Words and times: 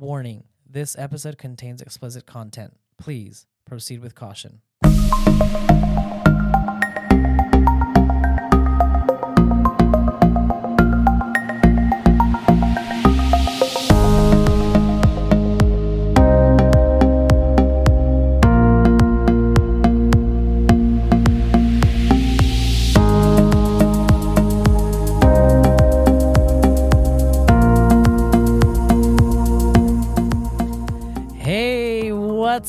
Warning 0.00 0.44
this 0.64 0.96
episode 0.96 1.38
contains 1.38 1.82
explicit 1.82 2.24
content. 2.24 2.74
Please 2.98 3.48
proceed 3.64 3.98
with 3.98 4.14
caution. 4.14 4.60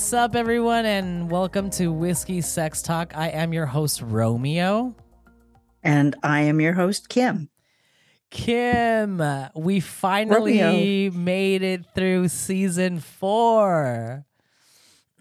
What's 0.10 0.16
up, 0.16 0.36
everyone, 0.36 0.88
and 0.88 1.30
welcome 1.30 1.70
to 1.70 1.92
Whiskey 1.92 2.42
Sex 2.42 2.82
Talk. 2.82 3.16
I 3.16 3.28
am 3.28 3.54
your 3.54 3.68
host, 3.68 4.02
Romeo. 4.02 4.96
And 5.84 6.16
I 6.24 6.42
am 6.42 6.60
your 6.60 6.74
host, 6.74 7.10
Kim. 7.10 7.52
Kim, 8.32 9.22
we 9.54 9.80
finally 9.80 10.64
Romeo. 10.64 11.12
made 11.16 11.62
it 11.62 11.86
through 11.94 12.30
season 12.30 13.00
four. 13.00 14.26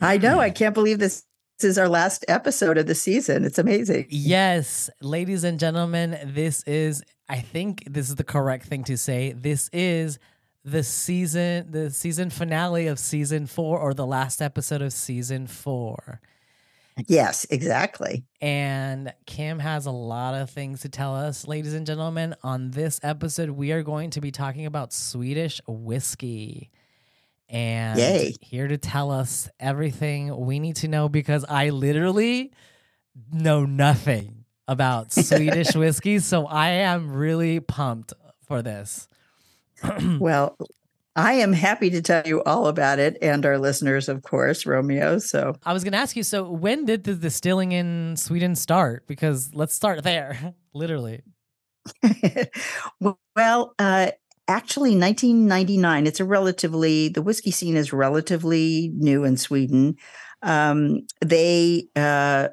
I 0.00 0.16
know. 0.16 0.40
I 0.40 0.48
can't 0.48 0.72
believe 0.72 1.00
this, 1.00 1.22
this 1.58 1.72
is 1.72 1.76
our 1.76 1.90
last 1.90 2.24
episode 2.26 2.78
of 2.78 2.86
the 2.86 2.94
season. 2.94 3.44
It's 3.44 3.58
amazing. 3.58 4.06
Yes, 4.08 4.88
ladies 5.02 5.44
and 5.44 5.60
gentlemen, 5.60 6.18
this 6.24 6.62
is, 6.62 7.02
I 7.28 7.40
think 7.40 7.84
this 7.86 8.08
is 8.08 8.14
the 8.14 8.24
correct 8.24 8.64
thing 8.64 8.84
to 8.84 8.96
say. 8.96 9.32
This 9.32 9.68
is 9.70 10.18
the 10.64 10.82
season, 10.82 11.70
the 11.70 11.90
season 11.90 12.30
finale 12.30 12.86
of 12.86 12.98
season 12.98 13.46
four, 13.46 13.78
or 13.78 13.94
the 13.94 14.06
last 14.06 14.42
episode 14.42 14.82
of 14.82 14.92
season 14.92 15.46
four. 15.46 16.20
Yes, 17.06 17.46
exactly. 17.50 18.24
And 18.40 19.12
Kim 19.26 19.60
has 19.60 19.86
a 19.86 19.90
lot 19.90 20.34
of 20.34 20.50
things 20.50 20.80
to 20.80 20.88
tell 20.88 21.14
us, 21.14 21.46
ladies 21.46 21.74
and 21.74 21.86
gentlemen. 21.86 22.34
On 22.42 22.72
this 22.72 22.98
episode, 23.02 23.50
we 23.50 23.70
are 23.72 23.82
going 23.82 24.10
to 24.10 24.20
be 24.20 24.30
talking 24.32 24.66
about 24.66 24.92
Swedish 24.92 25.60
whiskey. 25.68 26.70
And 27.48 27.98
Yay. 27.98 28.34
here 28.40 28.68
to 28.68 28.76
tell 28.76 29.10
us 29.10 29.48
everything 29.58 30.36
we 30.44 30.58
need 30.58 30.76
to 30.76 30.88
know 30.88 31.08
because 31.08 31.44
I 31.48 31.70
literally 31.70 32.52
know 33.32 33.64
nothing 33.64 34.44
about 34.66 35.12
Swedish 35.12 35.74
whiskey. 35.74 36.18
So 36.18 36.46
I 36.46 36.70
am 36.70 37.12
really 37.12 37.60
pumped 37.60 38.12
for 38.44 38.60
this. 38.60 39.08
Well, 40.18 40.56
I 41.16 41.34
am 41.34 41.52
happy 41.52 41.90
to 41.90 42.00
tell 42.02 42.22
you 42.26 42.42
all 42.44 42.68
about 42.68 42.98
it 42.98 43.16
and 43.22 43.44
our 43.44 43.58
listeners, 43.58 44.08
of 44.08 44.22
course, 44.22 44.66
Romeo. 44.66 45.18
So, 45.18 45.54
I 45.64 45.72
was 45.72 45.82
going 45.84 45.92
to 45.92 45.98
ask 45.98 46.16
you 46.16 46.22
so, 46.22 46.50
when 46.50 46.84
did 46.84 47.04
the 47.04 47.14
distilling 47.14 47.72
in 47.72 48.16
Sweden 48.16 48.54
start? 48.54 49.06
Because 49.06 49.52
let's 49.54 49.74
start 49.74 50.04
there, 50.04 50.54
literally. 50.74 51.22
well, 53.36 53.74
uh, 53.78 54.10
actually, 54.48 54.94
1999, 54.94 56.06
it's 56.06 56.20
a 56.20 56.24
relatively, 56.24 57.08
the 57.08 57.22
whiskey 57.22 57.50
scene 57.50 57.76
is 57.76 57.92
relatively 57.92 58.90
new 58.94 59.24
in 59.24 59.36
Sweden. 59.36 59.96
Um, 60.42 61.00
they, 61.24 61.88
uh, 61.96 62.48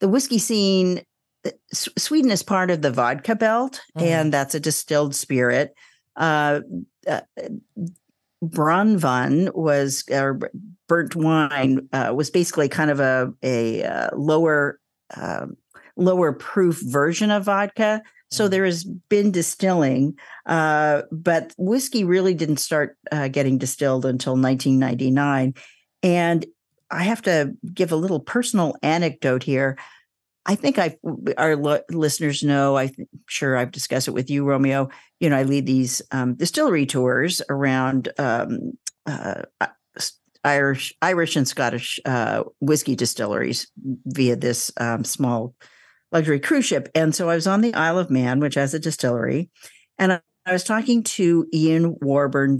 the 0.00 0.08
whiskey 0.08 0.38
scene, 0.38 1.02
uh, 1.46 1.50
S- 1.72 1.88
Sweden 1.98 2.30
is 2.30 2.42
part 2.42 2.70
of 2.70 2.82
the 2.82 2.90
vodka 2.90 3.34
belt, 3.36 3.80
Mhm. 3.96 4.02
and 4.02 4.32
that's 4.32 4.54
a 4.54 4.60
distilled 4.60 5.14
spirit. 5.14 5.72
Uh, 6.16 6.60
uh, 7.08 7.20
brännvin 8.44 9.54
was, 9.54 10.04
or 10.10 10.38
burnt 10.88 11.14
wine 11.16 11.88
uh, 11.92 12.12
was 12.14 12.30
basically 12.30 12.68
kind 12.68 12.90
of 12.90 13.00
a 13.00 13.32
a 13.42 13.84
uh, 13.84 14.10
lower 14.16 14.78
um 15.16 15.56
lower 15.96 16.32
proof 16.32 16.80
version 16.84 17.30
of 17.30 17.44
vodka. 17.44 18.02
So 18.30 18.46
Mm. 18.46 18.50
there 18.50 18.64
has 18.64 18.84
been 18.84 19.30
distilling, 19.30 20.14
uh, 20.46 21.02
but 21.12 21.54
whiskey 21.58 22.02
really 22.02 22.34
didn't 22.34 22.56
start 22.58 22.96
uh, 23.12 23.28
getting 23.28 23.58
distilled 23.58 24.06
until 24.06 24.36
1999. 24.36 25.54
And 26.02 26.46
I 26.90 27.02
have 27.04 27.22
to 27.22 27.52
give 27.74 27.92
a 27.92 27.96
little 27.96 28.20
personal 28.20 28.74
anecdote 28.82 29.42
here. 29.42 29.76
I 30.44 30.54
think 30.56 30.78
I 30.78 30.96
our 31.38 31.56
lo- 31.56 31.82
listeners 31.90 32.42
know. 32.42 32.76
I'm 32.76 32.90
sure 33.28 33.56
I've 33.56 33.70
discussed 33.70 34.08
it 34.08 34.12
with 34.12 34.28
you, 34.28 34.44
Romeo. 34.44 34.88
You 35.20 35.30
know, 35.30 35.36
I 35.36 35.44
lead 35.44 35.66
these 35.66 36.02
um, 36.10 36.34
distillery 36.34 36.86
tours 36.86 37.40
around 37.48 38.08
um, 38.18 38.72
uh, 39.06 39.42
Irish, 40.44 40.92
Irish 41.00 41.36
and 41.36 41.46
Scottish 41.46 42.00
uh, 42.04 42.42
whiskey 42.60 42.96
distilleries 42.96 43.70
via 44.06 44.36
this 44.36 44.72
um, 44.78 45.04
small 45.04 45.54
luxury 46.10 46.40
cruise 46.40 46.64
ship. 46.64 46.88
And 46.94 47.14
so 47.14 47.30
I 47.30 47.36
was 47.36 47.46
on 47.46 47.60
the 47.60 47.74
Isle 47.74 47.98
of 47.98 48.10
Man, 48.10 48.40
which 48.40 48.56
has 48.56 48.74
a 48.74 48.80
distillery, 48.80 49.50
and 49.98 50.14
I, 50.14 50.20
I 50.44 50.52
was 50.52 50.64
talking 50.64 51.04
to 51.04 51.46
Ian 51.54 51.96
Warburn 52.00 52.58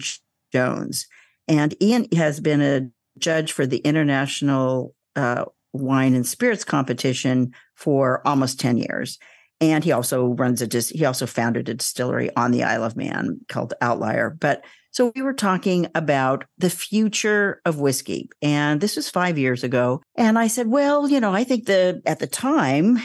Jones, 0.53 1.07
and 1.49 1.75
Ian 1.83 2.07
has 2.15 2.39
been 2.39 2.61
a 2.61 2.89
judge 3.19 3.53
for 3.53 3.67
the 3.67 3.79
International 3.79 4.95
uh, 5.17 5.45
Wine 5.73 6.15
and 6.15 6.27
Spirits 6.27 6.65
Competition 6.65 7.53
for 7.83 8.27
almost 8.27 8.61
10 8.61 8.79
years. 8.79 9.19
And 9.61 9.83
he 9.83 9.93
also 9.93 10.29
runs 10.29 10.63
a 10.63 10.67
dis- 10.67 10.91
he 10.91 11.05
also 11.05 11.27
founded 11.27 11.69
a 11.69 11.75
distillery 11.75 12.35
on 12.37 12.53
the 12.53 12.63
Isle 12.63 12.85
of 12.85 12.97
Man 12.97 13.41
called 13.49 13.75
Outlier. 13.81 14.31
But 14.31 14.65
so 14.93 15.13
we 15.17 15.23
were 15.23 15.33
talking 15.33 15.89
about 15.95 16.45
the 16.59 16.71
future 16.71 17.61
of 17.65 17.81
whiskey. 17.81 18.29
And 18.41 18.81
this 18.81 18.97
was 18.97 19.11
5 19.11 19.39
years 19.39 19.65
ago. 19.65 20.03
And 20.17 20.39
I 20.39 20.47
said, 20.47 20.69
well, 20.69 21.09
you 21.09 21.21
know, 21.21 21.33
I 21.33 21.45
think 21.45 21.67
the 21.67 22.03
at 22.07 22.19
the 22.19 22.27
time 22.27 22.99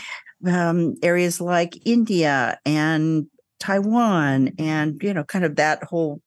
um, 0.45 0.95
areas 1.01 1.41
like 1.41 1.79
India 1.85 2.59
and 2.65 3.27
Taiwan 3.59 4.51
and 4.59 5.01
you 5.01 5.13
know 5.13 5.23
kind 5.23 5.43
of 5.43 5.55
that 5.55 5.83
whole 5.83 6.21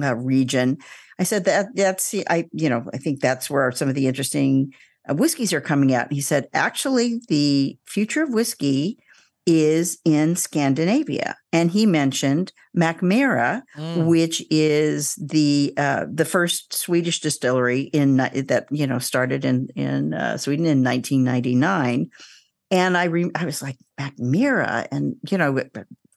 uh, 0.00 0.14
region 0.14 0.78
I 1.18 1.24
said 1.24 1.44
that 1.46 1.74
that's 1.74 2.14
I 2.28 2.46
you 2.52 2.68
know 2.68 2.84
I 2.92 2.98
think 2.98 3.20
that's 3.20 3.50
where 3.50 3.72
some 3.72 3.88
of 3.88 3.94
the 3.94 4.06
interesting 4.06 4.72
uh, 5.08 5.14
whiskeys 5.14 5.52
are 5.52 5.60
coming 5.60 5.94
out. 5.94 6.06
And 6.08 6.12
he 6.14 6.20
said 6.20 6.48
actually 6.52 7.20
the 7.28 7.78
future 7.86 8.22
of 8.22 8.30
whiskey 8.32 8.98
is 9.46 9.98
in 10.04 10.36
Scandinavia, 10.36 11.34
and 11.54 11.70
he 11.70 11.86
mentioned 11.86 12.52
Mackmyra, 12.76 13.62
Mm. 13.76 14.06
which 14.06 14.44
is 14.50 15.14
the 15.14 15.72
uh, 15.78 16.04
the 16.12 16.26
first 16.26 16.74
Swedish 16.74 17.20
distillery 17.20 17.80
in 17.80 18.16
that 18.18 18.66
you 18.70 18.86
know 18.86 18.98
started 18.98 19.44
in 19.46 19.68
in 19.74 20.12
uh, 20.12 20.36
Sweden 20.36 20.66
in 20.66 20.84
1999. 20.84 22.10
And 22.70 22.98
I 22.98 23.04
re- 23.04 23.30
I 23.34 23.46
was 23.46 23.62
like 23.62 23.78
Mackmyra, 23.98 24.86
and 24.92 25.16
you 25.30 25.38
know 25.38 25.58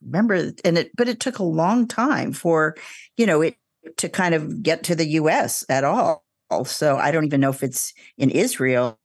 remember 0.06 0.52
and 0.66 0.78
it 0.78 0.92
but 0.98 1.08
it 1.08 1.20
took 1.22 1.40
a 1.40 1.44
long 1.44 1.88
time 1.88 2.34
for 2.34 2.76
you 3.16 3.26
know 3.26 3.42
it 3.42 3.56
to 3.98 4.10
kind 4.10 4.36
of 4.36 4.62
get 4.62 4.84
to 4.84 4.96
the 4.96 5.08
US 5.22 5.64
at 5.70 5.84
all. 5.86 6.26
So 6.66 6.98
I 6.98 7.12
don't 7.12 7.26
even 7.26 7.42
know 7.42 7.50
if 7.50 7.64
it's 7.64 7.94
in 8.18 8.30
Israel, 8.30 9.00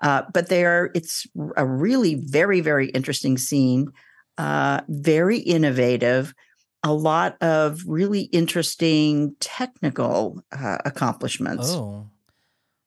uh, 0.00 0.22
but 0.32 0.48
there 0.48 0.90
it's 0.94 1.26
a 1.56 1.66
really 1.66 2.14
very, 2.14 2.60
very 2.60 2.88
interesting 2.88 3.38
scene, 3.38 3.92
uh, 4.38 4.80
very 4.88 5.38
innovative, 5.38 6.34
a 6.82 6.92
lot 6.92 7.36
of 7.42 7.82
really 7.86 8.22
interesting 8.32 9.36
technical 9.40 10.42
uh, 10.52 10.78
accomplishments. 10.84 11.70
Oh. 11.70 12.08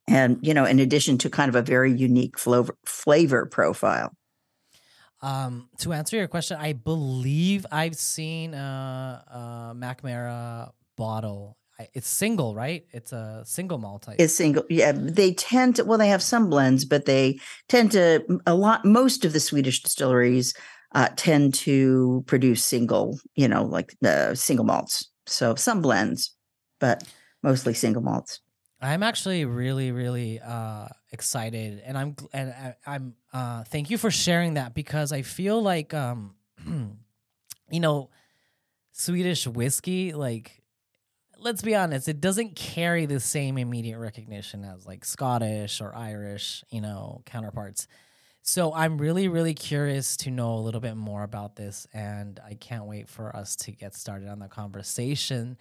And, 0.07 0.37
you 0.41 0.53
know, 0.53 0.65
in 0.65 0.79
addition 0.79 1.17
to 1.19 1.29
kind 1.29 1.47
of 1.47 1.55
a 1.55 1.61
very 1.61 1.91
unique 1.93 2.37
flavor, 2.37 2.75
flavor 2.85 3.45
profile. 3.45 4.11
Um, 5.21 5.69
to 5.77 5.93
answer 5.93 6.17
your 6.17 6.27
question, 6.27 6.57
I 6.59 6.73
believe 6.73 7.65
I've 7.71 7.95
seen 7.95 8.53
a, 8.53 9.23
a 9.27 9.73
Mackmyra 9.73 10.71
bottle. 10.97 11.57
It's 11.93 12.07
single, 12.07 12.55
right? 12.55 12.85
It's 12.91 13.11
a 13.11 13.43
single 13.45 13.77
malt 13.77 14.03
type. 14.03 14.19
is 14.19 14.35
single 14.35 14.63
yeah 14.69 14.91
they 14.93 15.33
tend 15.33 15.75
to 15.75 15.83
well 15.83 15.97
they 15.97 16.07
have 16.07 16.21
some 16.21 16.49
blends 16.49 16.85
but 16.85 17.05
they 17.05 17.39
tend 17.67 17.91
to 17.91 18.23
a 18.45 18.55
lot 18.55 18.85
most 18.85 19.25
of 19.25 19.33
the 19.33 19.39
swedish 19.39 19.81
distilleries 19.81 20.53
uh, 20.95 21.09
tend 21.15 21.53
to 21.53 22.23
produce 22.27 22.63
single 22.63 23.19
you 23.35 23.47
know 23.47 23.63
like 23.63 23.95
the 24.01 24.35
single 24.35 24.65
malts 24.65 25.09
so 25.25 25.55
some 25.55 25.81
blends 25.81 26.35
but 26.79 27.03
mostly 27.41 27.73
single 27.73 28.01
malts 28.01 28.39
I'm 28.81 29.01
actually 29.01 29.45
really, 29.45 29.93
really 29.93 30.41
uh, 30.41 30.89
excited, 31.09 31.81
and 31.85 31.97
I'm 31.97 32.17
and 32.33 32.49
I, 32.51 32.75
I'm 32.85 33.15
uh, 33.31 33.63
thank 33.63 33.89
you 33.89 33.97
for 33.97 34.11
sharing 34.11 34.55
that 34.55 34.73
because 34.73 35.13
I 35.13 35.21
feel 35.21 35.61
like 35.61 35.93
um, 35.93 36.35
you 36.67 37.79
know, 37.79 38.09
Swedish 38.91 39.47
whiskey 39.47 40.11
like. 40.11 40.62
Let's 41.43 41.61
be 41.61 41.75
honest, 41.75 42.07
it 42.07 42.21
doesn't 42.21 42.55
carry 42.55 43.05
the 43.05 43.19
same 43.19 43.57
immediate 43.57 43.99
recognition 43.99 44.63
as 44.63 44.85
like 44.85 45.03
Scottish 45.03 45.81
or 45.81 45.93
Irish, 45.93 46.63
you 46.69 46.79
know, 46.79 47.21
counterparts. 47.25 47.85
So 48.41 48.73
I'm 48.73 48.97
really, 48.97 49.27
really 49.27 49.53
curious 49.53 50.15
to 50.17 50.31
know 50.31 50.53
a 50.55 50.59
little 50.61 50.79
bit 50.79 50.95
more 50.95 51.23
about 51.23 51.57
this, 51.57 51.85
and 51.93 52.39
I 52.45 52.53
can't 52.53 52.85
wait 52.85 53.09
for 53.09 53.35
us 53.35 53.57
to 53.57 53.71
get 53.71 53.93
started 53.93 54.29
on 54.29 54.39
the 54.39 54.47
conversation. 54.47 55.57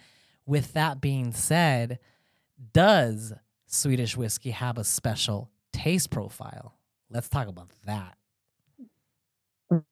with 0.46 0.72
that 0.74 1.00
being 1.00 1.32
said, 1.32 1.98
does 2.72 3.32
Swedish 3.66 4.16
whiskey 4.16 4.50
have 4.50 4.78
a 4.78 4.84
special 4.84 5.50
taste 5.72 6.10
profile? 6.10 6.74
Let's 7.10 7.28
talk 7.28 7.48
about 7.48 7.70
that. 7.86 8.16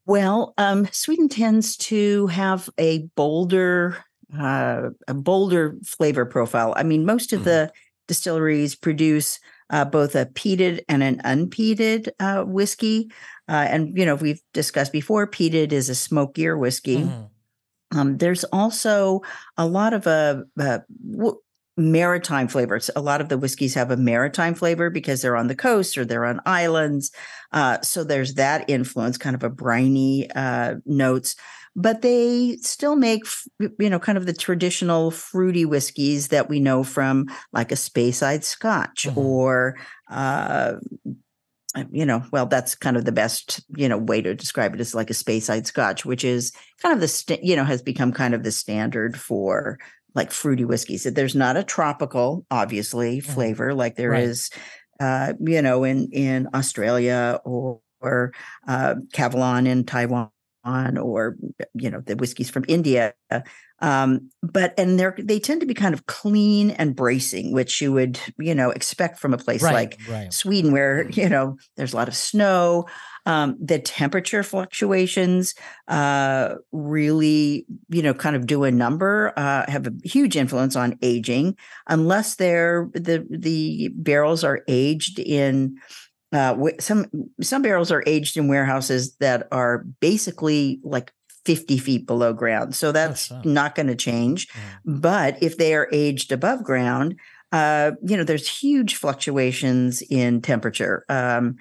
Well, 0.06 0.52
um, 0.58 0.88
Sweden 0.92 1.28
tends 1.28 1.76
to 1.78 2.26
have 2.28 2.68
a 2.78 3.08
bolder, 3.16 4.04
uh, 4.38 4.90
a 5.08 5.14
bolder 5.14 5.76
flavor 5.84 6.26
profile. 6.26 6.74
I 6.76 6.82
mean, 6.82 7.04
most 7.04 7.32
of 7.32 7.40
mm. 7.40 7.44
the 7.44 7.72
distilleries 8.08 8.74
produce 8.74 9.38
uh, 9.70 9.84
both 9.84 10.14
a 10.14 10.26
peated 10.26 10.80
and 10.88 11.02
an 11.02 11.20
unpeated 11.24 12.08
uh, 12.18 12.42
whiskey. 12.42 13.10
Uh, 13.48 13.66
and, 13.68 13.96
you 13.96 14.04
know, 14.04 14.16
we've 14.16 14.42
discussed 14.52 14.92
before, 14.92 15.26
peated 15.26 15.72
is 15.72 15.88
a 15.88 15.94
smokier 15.94 16.56
whiskey. 16.58 17.04
Mm. 17.04 17.28
Um, 17.92 18.18
there's 18.18 18.44
also 18.44 19.20
a 19.56 19.66
lot 19.66 19.92
of 19.92 20.06
a, 20.06 20.44
a 20.58 20.82
w- 21.10 21.40
maritime 21.76 22.46
flavors. 22.46 22.90
A 22.94 23.00
lot 23.00 23.20
of 23.20 23.28
the 23.28 23.38
whiskeys 23.38 23.74
have 23.74 23.90
a 23.90 23.96
maritime 23.96 24.54
flavor 24.54 24.90
because 24.90 25.22
they're 25.22 25.36
on 25.36 25.48
the 25.48 25.56
coast 25.56 25.96
or 25.96 26.04
they're 26.04 26.26
on 26.26 26.40
islands. 26.46 27.10
Uh, 27.52 27.80
so 27.80 28.04
there's 28.04 28.34
that 28.34 28.68
influence, 28.68 29.18
kind 29.18 29.34
of 29.34 29.42
a 29.42 29.50
briny 29.50 30.30
uh, 30.32 30.74
notes. 30.84 31.36
But 31.80 32.02
they 32.02 32.56
still 32.62 32.96
make, 32.96 33.22
you 33.58 33.90
know, 33.90 33.98
kind 33.98 34.18
of 34.18 34.26
the 34.26 34.32
traditional 34.32 35.10
fruity 35.10 35.64
whiskeys 35.64 36.28
that 36.28 36.48
we 36.48 36.60
know 36.60 36.82
from 36.84 37.26
like 37.52 37.72
a 37.72 37.76
Speyside 37.76 38.44
Scotch 38.44 39.04
mm-hmm. 39.08 39.18
or 39.18 39.76
uh, 40.10 40.74
you 41.92 42.04
know, 42.04 42.22
well, 42.32 42.46
that's 42.46 42.74
kind 42.74 42.96
of 42.96 43.04
the 43.04 43.12
best, 43.12 43.60
you 43.76 43.88
know, 43.88 43.96
way 43.96 44.20
to 44.20 44.34
describe 44.34 44.74
it 44.74 44.80
is 44.80 44.94
like 44.94 45.10
a 45.10 45.14
Speyside 45.14 45.66
Scotch, 45.66 46.04
which 46.04 46.24
is 46.24 46.52
kind 46.82 46.92
of 46.92 47.00
the, 47.00 47.08
st- 47.08 47.44
you 47.44 47.54
know, 47.54 47.64
has 47.64 47.80
become 47.80 48.12
kind 48.12 48.34
of 48.34 48.42
the 48.42 48.50
standard 48.50 49.16
for 49.16 49.78
like 50.14 50.32
fruity 50.32 50.64
whiskeys. 50.64 51.04
There's 51.04 51.36
not 51.36 51.56
a 51.56 51.62
tropical, 51.62 52.44
obviously, 52.50 53.18
mm-hmm. 53.18 53.32
flavor 53.32 53.72
like 53.72 53.94
there 53.94 54.10
right. 54.10 54.24
is, 54.24 54.50
uh, 54.98 55.34
you 55.38 55.62
know, 55.62 55.84
in 55.84 56.10
in 56.12 56.48
Australia 56.54 57.40
or, 57.44 57.80
or 58.00 58.32
uh, 58.66 58.96
Kavalan 59.14 59.68
in 59.68 59.84
Taiwan 59.84 60.30
or 60.64 61.36
you 61.74 61.90
know 61.90 62.00
the 62.00 62.16
whiskeys 62.16 62.50
from 62.50 62.64
India. 62.68 63.14
Um, 63.82 64.30
but 64.42 64.74
and 64.76 64.98
they're 64.98 65.16
they 65.18 65.40
tend 65.40 65.60
to 65.60 65.66
be 65.66 65.74
kind 65.74 65.94
of 65.94 66.06
clean 66.06 66.70
and 66.72 66.94
bracing, 66.94 67.52
which 67.52 67.80
you 67.80 67.92
would 67.92 68.18
you 68.38 68.54
know 68.54 68.70
expect 68.70 69.18
from 69.18 69.32
a 69.32 69.38
place 69.38 69.62
right, 69.62 69.74
like 69.74 70.00
right. 70.08 70.32
Sweden, 70.32 70.72
where 70.72 71.08
you 71.10 71.28
know 71.28 71.56
there's 71.76 71.92
a 71.92 71.96
lot 71.96 72.08
of 72.08 72.16
snow. 72.16 72.86
Um, 73.26 73.58
the 73.62 73.78
temperature 73.78 74.42
fluctuations 74.42 75.54
uh, 75.88 76.54
really, 76.72 77.66
you 77.90 78.02
know, 78.02 78.14
kind 78.14 78.34
of 78.34 78.46
do 78.46 78.64
a 78.64 78.70
number, 78.70 79.34
uh, 79.36 79.70
have 79.70 79.86
a 79.86 79.92
huge 80.04 80.38
influence 80.38 80.74
on 80.74 80.98
aging, 81.02 81.56
unless 81.86 82.36
they're 82.36 82.88
the 82.94 83.26
the 83.30 83.90
barrels 83.94 84.42
are 84.42 84.60
aged 84.68 85.18
in 85.18 85.76
uh, 86.32 86.56
some 86.78 87.06
some 87.40 87.62
barrels 87.62 87.90
are 87.90 88.04
aged 88.06 88.36
in 88.36 88.48
warehouses 88.48 89.16
that 89.16 89.48
are 89.50 89.84
basically 90.00 90.80
like 90.82 91.12
50 91.44 91.78
feet 91.78 92.06
below 92.06 92.32
ground. 92.32 92.74
So 92.74 92.92
that's 92.92 93.32
not 93.44 93.74
going 93.74 93.86
to 93.86 93.96
change. 93.96 94.48
But 94.84 95.42
if 95.42 95.56
they 95.56 95.74
are 95.74 95.88
aged 95.90 96.32
above 96.32 96.62
ground, 96.62 97.18
uh, 97.52 97.92
you 98.02 98.16
know, 98.16 98.24
there's 98.24 98.48
huge 98.48 98.96
fluctuations 98.96 100.02
in 100.02 100.42
temperature. 100.42 101.04
Um, 101.08 101.56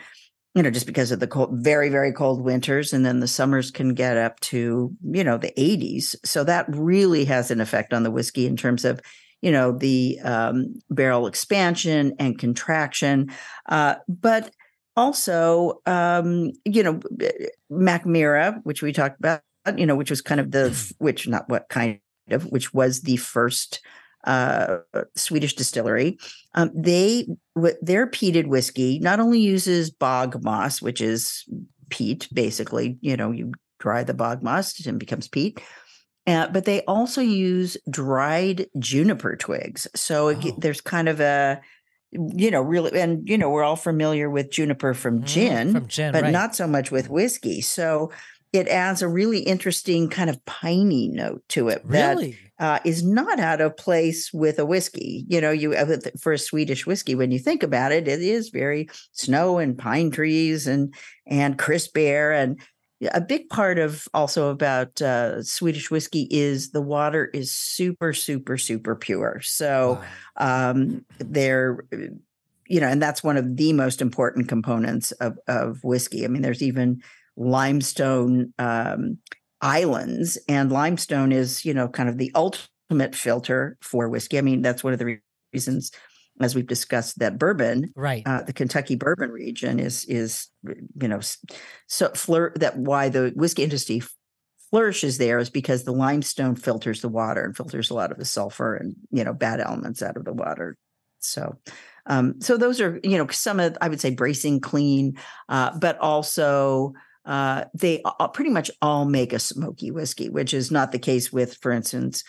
you 0.55 0.63
know, 0.63 0.71
just 0.71 0.87
because 0.87 1.11
of 1.11 1.19
the 1.19 1.27
cold, 1.27 1.49
very, 1.53 1.89
very 1.89 2.11
cold 2.11 2.41
winters, 2.41 2.91
and 2.91 3.05
then 3.05 3.19
the 3.19 3.27
summers 3.27 3.71
can 3.71 3.93
get 3.93 4.17
up 4.17 4.39
to, 4.41 4.91
you 5.03 5.23
know, 5.23 5.37
the 5.37 5.53
80s. 5.57 6.15
So 6.25 6.43
that 6.43 6.65
really 6.67 7.25
has 7.25 7.51
an 7.51 7.61
effect 7.61 7.93
on 7.93 8.03
the 8.03 8.11
whiskey 8.11 8.45
in 8.47 8.57
terms 8.57 8.83
of, 8.83 8.99
you 9.41 9.51
know, 9.51 9.71
the 9.71 10.19
um, 10.23 10.79
barrel 10.89 11.27
expansion 11.27 12.13
and 12.19 12.37
contraction. 12.37 13.31
Uh, 13.67 13.95
but 14.07 14.51
also, 14.99 15.81
um, 15.85 16.51
you 16.65 16.83
know, 16.83 16.99
Mackmyra, 17.71 18.59
which 18.63 18.81
we 18.81 18.91
talked 18.91 19.19
about, 19.19 19.41
you 19.77 19.85
know, 19.85 19.95
which 19.95 20.09
was 20.09 20.21
kind 20.21 20.41
of 20.41 20.51
the, 20.51 20.93
which 20.99 21.27
not 21.27 21.47
what 21.47 21.69
kind 21.69 21.99
of, 22.29 22.43
which 22.51 22.73
was 22.73 23.01
the 23.01 23.17
first 23.17 23.81
uh, 24.25 24.79
Swedish 25.15 25.55
distillery. 25.55 26.19
Um, 26.53 26.71
they 26.75 27.27
their 27.81 28.07
peated 28.07 28.47
whiskey 28.47 28.99
not 28.99 29.19
only 29.19 29.39
uses 29.39 29.89
bog 29.89 30.43
moss, 30.43 30.81
which 30.81 30.99
is 30.99 31.45
peat, 31.89 32.27
basically. 32.33 32.97
You 33.01 33.15
know, 33.15 33.31
you 33.31 33.53
dry 33.79 34.03
the 34.03 34.13
bog 34.13 34.43
moss 34.43 34.85
and 34.85 34.99
becomes 34.99 35.27
peat. 35.29 35.61
Uh, 36.27 36.47
but 36.49 36.65
they 36.65 36.83
also 36.83 37.21
use 37.21 37.77
dried 37.89 38.67
juniper 38.77 39.35
twigs. 39.35 39.87
So 39.95 40.27
oh. 40.27 40.29
it, 40.29 40.59
there's 40.59 40.81
kind 40.81 41.09
of 41.09 41.21
a 41.21 41.61
you 42.11 42.51
know, 42.51 42.61
really, 42.61 42.99
and 42.99 43.27
you 43.27 43.37
know, 43.37 43.49
we're 43.49 43.63
all 43.63 43.75
familiar 43.75 44.29
with 44.29 44.51
juniper 44.51 44.93
from 44.93 45.21
mm, 45.21 45.25
gin, 45.25 45.69
mm, 45.69 45.73
from 45.73 45.87
gin 45.87 46.11
but 46.11 46.23
right. 46.23 46.31
not 46.31 46.55
so 46.55 46.67
much 46.67 46.91
with 46.91 47.09
whiskey. 47.09 47.61
So 47.61 48.11
it 48.51 48.67
adds 48.67 49.01
a 49.01 49.07
really 49.07 49.39
interesting 49.39 50.09
kind 50.09 50.29
of 50.29 50.43
piney 50.45 51.07
note 51.07 51.43
to 51.49 51.69
it 51.69 51.81
really? 51.85 52.37
uh, 52.57 52.79
is 52.83 53.03
not 53.03 53.39
out 53.39 53.61
of 53.61 53.77
place 53.77 54.33
with 54.33 54.59
a 54.59 54.65
whiskey. 54.65 55.25
You 55.27 55.39
know, 55.39 55.51
you 55.51 55.73
uh, 55.73 55.97
for 56.19 56.33
a 56.33 56.39
Swedish 56.39 56.85
whiskey, 56.85 57.15
when 57.15 57.31
you 57.31 57.39
think 57.39 57.63
about 57.63 57.91
it, 57.91 58.07
it 58.07 58.21
is 58.21 58.49
very 58.49 58.89
snow 59.11 59.59
and 59.59 59.77
pine 59.77 60.11
trees 60.11 60.67
and 60.67 60.93
and 61.27 61.57
crisp 61.57 61.97
air 61.97 62.31
and 62.31 62.59
a 63.13 63.21
big 63.21 63.47
part 63.49 63.79
of 63.79 64.07
also 64.13 64.49
about 64.49 65.01
uh, 65.01 65.41
Swedish 65.41 65.89
whiskey 65.89 66.27
is 66.31 66.71
the 66.71 66.81
water 66.81 67.25
is 67.33 67.51
super, 67.51 68.13
super, 68.13 68.57
super 68.57 68.95
pure. 68.95 69.39
So 69.41 70.01
wow. 70.37 70.71
um, 70.71 71.05
they're, 71.17 71.85
you 72.67 72.81
know, 72.81 72.87
and 72.87 73.01
that's 73.01 73.23
one 73.23 73.37
of 73.37 73.55
the 73.55 73.73
most 73.73 74.01
important 74.01 74.49
components 74.49 75.11
of, 75.13 75.37
of 75.47 75.83
whiskey. 75.83 76.25
I 76.25 76.27
mean, 76.27 76.41
there's 76.41 76.61
even 76.63 77.01
limestone 77.37 78.53
um, 78.59 79.17
islands, 79.61 80.37
and 80.47 80.71
limestone 80.71 81.31
is, 81.31 81.63
you 81.63 81.73
know, 81.73 81.87
kind 81.87 82.09
of 82.09 82.17
the 82.17 82.31
ultimate 82.35 83.15
filter 83.15 83.77
for 83.81 84.09
whiskey. 84.09 84.37
I 84.37 84.41
mean, 84.41 84.61
that's 84.61 84.83
one 84.83 84.93
of 84.93 84.99
the 84.99 85.19
reasons 85.53 85.91
as 86.39 86.55
we've 86.55 86.67
discussed, 86.67 87.19
that 87.19 87.37
bourbon, 87.37 87.91
right? 87.95 88.23
Uh, 88.25 88.43
the 88.43 88.53
Kentucky 88.53 88.95
bourbon 88.95 89.31
region 89.31 89.79
is 89.79 90.05
is 90.05 90.47
you 90.63 91.07
know 91.07 91.19
so 91.87 92.09
fleur 92.09 92.53
that 92.55 92.77
why 92.77 93.09
the 93.09 93.33
whiskey 93.35 93.63
industry 93.63 94.01
flourishes 94.71 95.17
there 95.17 95.39
is 95.39 95.49
because 95.49 95.83
the 95.83 95.91
limestone 95.91 96.55
filters 96.55 97.01
the 97.01 97.09
water 97.09 97.43
and 97.43 97.57
filters 97.57 97.89
a 97.89 97.93
lot 97.93 98.11
of 98.11 98.17
the 98.17 98.25
sulfur 98.25 98.75
and 98.75 98.95
you 99.11 99.23
know 99.23 99.33
bad 99.33 99.59
elements 99.59 100.01
out 100.01 100.17
of 100.17 100.25
the 100.25 100.33
water. 100.33 100.77
So, 101.19 101.57
um, 102.05 102.39
so 102.39 102.55
those 102.55 102.79
are 102.79 102.99
you 103.03 103.17
know 103.17 103.27
some 103.27 103.59
of 103.59 103.77
I 103.81 103.89
would 103.89 103.99
say 103.99 104.11
bracing 104.11 104.61
clean, 104.61 105.17
uh, 105.49 105.77
but 105.77 105.97
also. 105.99 106.93
Uh, 107.25 107.65
they 107.75 108.01
all, 108.01 108.29
pretty 108.29 108.49
much 108.49 108.71
all 108.81 109.05
make 109.05 109.33
a 109.33 109.39
smoky 109.39 109.91
whiskey, 109.91 110.29
which 110.29 110.51
is 110.51 110.71
not 110.71 110.91
the 110.91 110.97
case 110.97 111.31
with, 111.31 111.55
for 111.57 111.71
instance, 111.71 112.23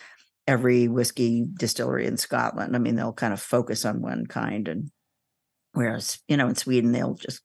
every 0.47 0.87
whiskey 0.87 1.45
distillery 1.53 2.05
in 2.05 2.17
Scotland. 2.17 2.75
I 2.75 2.79
mean, 2.79 2.95
they'll 2.95 3.13
kind 3.13 3.33
of 3.33 3.41
focus 3.41 3.85
on 3.85 4.01
one 4.01 4.25
kind, 4.25 4.67
and 4.67 4.91
whereas 5.73 6.19
you 6.27 6.37
know 6.37 6.47
in 6.47 6.55
Sweden 6.55 6.91
they'll 6.91 7.15
just 7.15 7.41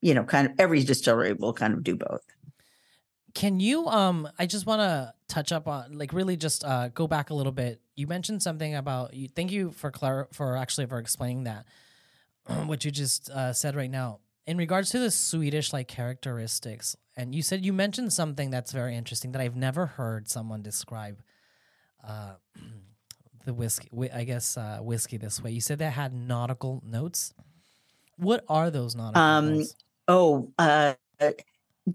you 0.00 0.14
know 0.14 0.24
kind 0.24 0.48
of 0.48 0.54
every 0.58 0.82
distillery 0.82 1.32
will 1.32 1.52
kind 1.52 1.74
of 1.74 1.82
do 1.82 1.96
both. 1.96 2.22
Can 3.34 3.58
you 3.60 3.86
um 3.88 4.28
I 4.38 4.46
just 4.46 4.66
want 4.66 4.80
to 4.80 5.12
touch 5.28 5.50
up 5.52 5.66
on 5.66 5.98
like 5.98 6.12
really 6.12 6.36
just 6.36 6.64
uh 6.64 6.88
go 6.88 7.06
back 7.06 7.30
a 7.30 7.34
little 7.34 7.52
bit. 7.52 7.80
You 7.96 8.06
mentioned 8.06 8.42
something 8.42 8.74
about 8.74 9.14
you 9.14 9.28
thank 9.28 9.50
you 9.50 9.70
for 9.72 9.90
clar- 9.90 10.28
for 10.32 10.56
actually 10.56 10.86
for 10.86 10.98
explaining 10.98 11.44
that 11.44 11.66
what 12.66 12.84
you 12.84 12.90
just 12.90 13.30
uh, 13.30 13.52
said 13.52 13.74
right 13.74 13.90
now 13.90 14.20
in 14.46 14.58
regards 14.58 14.90
to 14.90 14.98
the 14.98 15.10
Swedish 15.10 15.72
like 15.72 15.88
characteristics. 15.88 16.96
And 17.16 17.34
you 17.34 17.42
said 17.42 17.64
you 17.64 17.72
mentioned 17.72 18.12
something 18.12 18.50
that's 18.50 18.72
very 18.72 18.96
interesting 18.96 19.32
that 19.32 19.40
I've 19.40 19.56
never 19.56 19.86
heard 19.86 20.28
someone 20.28 20.62
describe 20.62 21.22
uh, 22.06 22.34
the 23.44 23.54
whiskey, 23.54 23.90
I 24.12 24.24
guess 24.24 24.56
uh, 24.56 24.78
whiskey 24.80 25.16
this 25.16 25.42
way. 25.42 25.50
You 25.50 25.60
said 25.60 25.78
that 25.80 25.92
had 25.92 26.14
nautical 26.14 26.82
notes. 26.86 27.34
What 28.16 28.44
are 28.48 28.70
those 28.70 28.94
nautical 28.94 29.22
um, 29.22 29.58
notes? 29.58 29.74
Oh, 30.06 30.52
uh, 30.58 30.94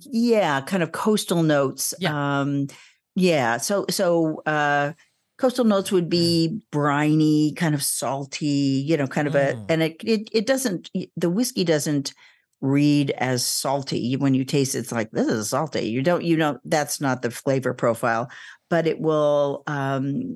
yeah, 0.01 0.61
kind 0.61 0.83
of 0.83 0.91
coastal 0.91 1.43
notes. 1.43 1.93
Yeah. 1.99 2.41
Um, 2.41 2.67
yeah. 3.15 3.57
So, 3.57 3.85
so 3.89 4.41
uh, 4.45 4.93
coastal 5.37 5.65
notes 5.65 5.91
would 5.91 6.09
be 6.09 6.61
briny, 6.71 7.53
kind 7.53 7.73
of 7.73 7.83
salty, 7.83 8.83
you 8.85 8.97
know, 8.97 9.07
kind 9.07 9.27
of 9.27 9.33
mm. 9.33 9.39
a, 9.39 9.71
and 9.71 9.81
it, 9.81 9.97
it, 10.03 10.29
it 10.31 10.45
doesn't, 10.45 10.89
the 11.15 11.29
whiskey 11.29 11.63
doesn't 11.63 12.13
read 12.61 13.11
as 13.11 13.45
salty 13.45 14.15
when 14.17 14.33
you 14.33 14.43
taste 14.43 14.75
it, 14.75 14.79
it's 14.79 14.91
like 14.91 15.09
this 15.11 15.27
is 15.27 15.49
salty 15.49 15.87
you 15.87 16.01
don't 16.01 16.23
you 16.25 16.35
know 16.35 16.59
that's 16.65 16.99
not 16.99 17.21
the 17.21 17.31
flavor 17.31 17.73
profile 17.73 18.29
but 18.69 18.87
it 18.87 18.99
will 18.99 19.63
um, 19.67 20.35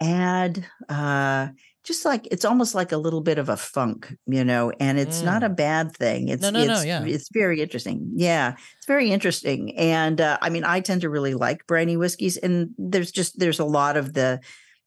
add 0.00 0.66
uh, 0.88 1.48
just 1.84 2.04
like 2.04 2.28
it's 2.30 2.44
almost 2.44 2.74
like 2.74 2.92
a 2.92 2.96
little 2.96 3.20
bit 3.20 3.38
of 3.38 3.48
a 3.48 3.56
funk, 3.56 4.16
you 4.26 4.44
know, 4.44 4.70
and 4.78 4.98
it's 4.98 5.20
mm. 5.20 5.24
not 5.24 5.42
a 5.42 5.48
bad 5.48 5.94
thing. 5.96 6.28
It's 6.28 6.42
no, 6.42 6.50
no, 6.50 6.60
it's, 6.60 6.68
no, 6.68 6.82
yeah. 6.82 7.04
it's 7.04 7.28
very 7.32 7.60
interesting. 7.60 8.10
Yeah, 8.14 8.54
it's 8.76 8.86
very 8.86 9.10
interesting. 9.10 9.76
And 9.76 10.20
uh, 10.20 10.38
I 10.40 10.50
mean, 10.50 10.64
I 10.64 10.80
tend 10.80 11.00
to 11.00 11.10
really 11.10 11.34
like 11.34 11.66
briny 11.66 11.96
whiskeys, 11.96 12.36
and 12.36 12.70
there's 12.78 13.10
just 13.10 13.38
there's 13.38 13.58
a 13.58 13.64
lot 13.64 13.96
of 13.96 14.14
the 14.14 14.40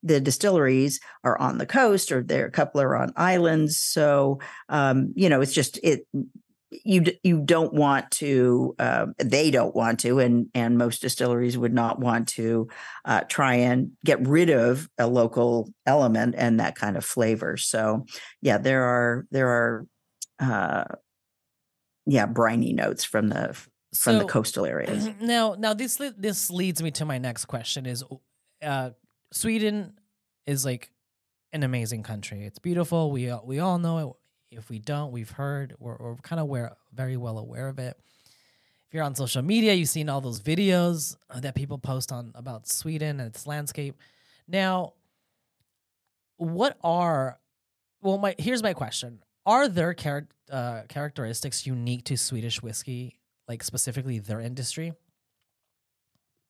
the 0.04 0.22
distilleries 0.22 1.00
are 1.24 1.38
on 1.40 1.58
the 1.58 1.66
coast 1.66 2.12
or 2.12 2.22
there 2.22 2.44
are 2.44 2.48
a 2.48 2.52
couple 2.52 2.80
are 2.80 2.96
on 2.96 3.12
islands. 3.16 3.78
So 3.80 4.40
um, 4.70 5.12
you 5.16 5.28
know, 5.28 5.42
it's 5.42 5.54
just 5.54 5.80
it 5.84 6.08
you 6.84 7.06
you 7.24 7.42
don't 7.42 7.74
want 7.74 8.10
to 8.12 8.76
uh, 8.80 9.08
they 9.18 9.52
don't 9.52 9.76
want 9.76 10.00
to 10.02 10.20
and 10.20 10.48
and 10.54 10.78
most 10.78 11.02
distilleries 11.02 11.58
would 11.58 11.74
not 11.74 12.00
want 12.00 12.28
to 12.30 12.68
uh, 13.06 13.22
try 13.22 13.56
and 13.56 13.92
get 14.04 14.26
rid 14.28 14.50
of 14.50 14.90
a 14.98 15.08
local 15.08 15.72
element 15.86 16.36
and 16.38 16.60
that 16.60 16.76
kind 16.76 16.98
of 16.98 17.06
flavor. 17.06 17.58
So 17.58 18.06
yeah 18.42 18.58
there 18.58 18.84
are 18.84 19.26
there 19.32 19.48
are 19.48 19.88
uh, 20.40 20.96
yeah 22.06 22.26
briny 22.26 22.74
notes 22.74 23.04
from 23.04 23.30
the 23.30 23.54
from 23.54 24.14
so, 24.14 24.20
the 24.20 24.26
coastal 24.26 24.66
areas. 24.66 25.10
now 25.22 25.56
now 25.58 25.74
this 25.74 26.02
this 26.18 26.50
leads 26.50 26.82
me 26.82 26.92
to 26.92 27.06
my 27.06 27.18
next 27.18 27.46
question 27.46 27.86
is 27.86 28.04
uh, 28.62 28.92
sweden 29.32 29.94
is 30.46 30.66
like 30.66 30.92
an 31.54 31.64
amazing 31.64 32.04
country. 32.04 32.46
It's 32.46 32.60
beautiful. 32.60 33.12
We 33.12 33.34
we 33.44 33.60
all 33.60 33.80
know 33.80 33.98
it 34.00 34.16
if 34.56 34.70
we 34.70 34.80
don't, 34.80 35.12
we've 35.12 35.32
heard, 35.32 35.76
we're, 35.80 35.98
we're 36.00 36.16
kind 36.18 36.40
of 36.40 36.44
aware, 36.44 36.76
very 36.94 37.18
well 37.18 37.38
aware 37.38 37.68
of 37.68 37.80
it. 37.80 37.98
If 38.88 38.94
you're 38.94 39.04
on 39.04 39.16
social 39.16 39.42
media, 39.42 39.74
you've 39.74 39.90
seen 39.90 40.10
all 40.10 40.22
those 40.22 40.40
videos 40.40 41.16
that 41.36 41.56
people 41.56 41.78
post 41.78 42.12
on 42.12 42.32
about 42.36 42.68
Sweden 42.68 43.20
and 43.20 43.28
its 43.28 43.48
landscape. 43.48 43.96
Now, 44.48 44.94
what 46.38 46.78
are 46.84 47.40
well, 48.02 48.18
my 48.20 48.36
here's 48.38 48.62
my 48.62 48.74
question: 48.74 49.24
Are 49.46 49.68
there 49.68 49.94
char- 49.94 50.28
uh, 50.52 50.82
characteristics 50.88 51.66
unique 51.66 52.04
to 52.06 52.18
Swedish 52.18 52.62
whiskey, 52.62 53.18
like 53.48 53.64
specifically 53.64 54.20
their 54.20 54.40
industry? 54.40 54.94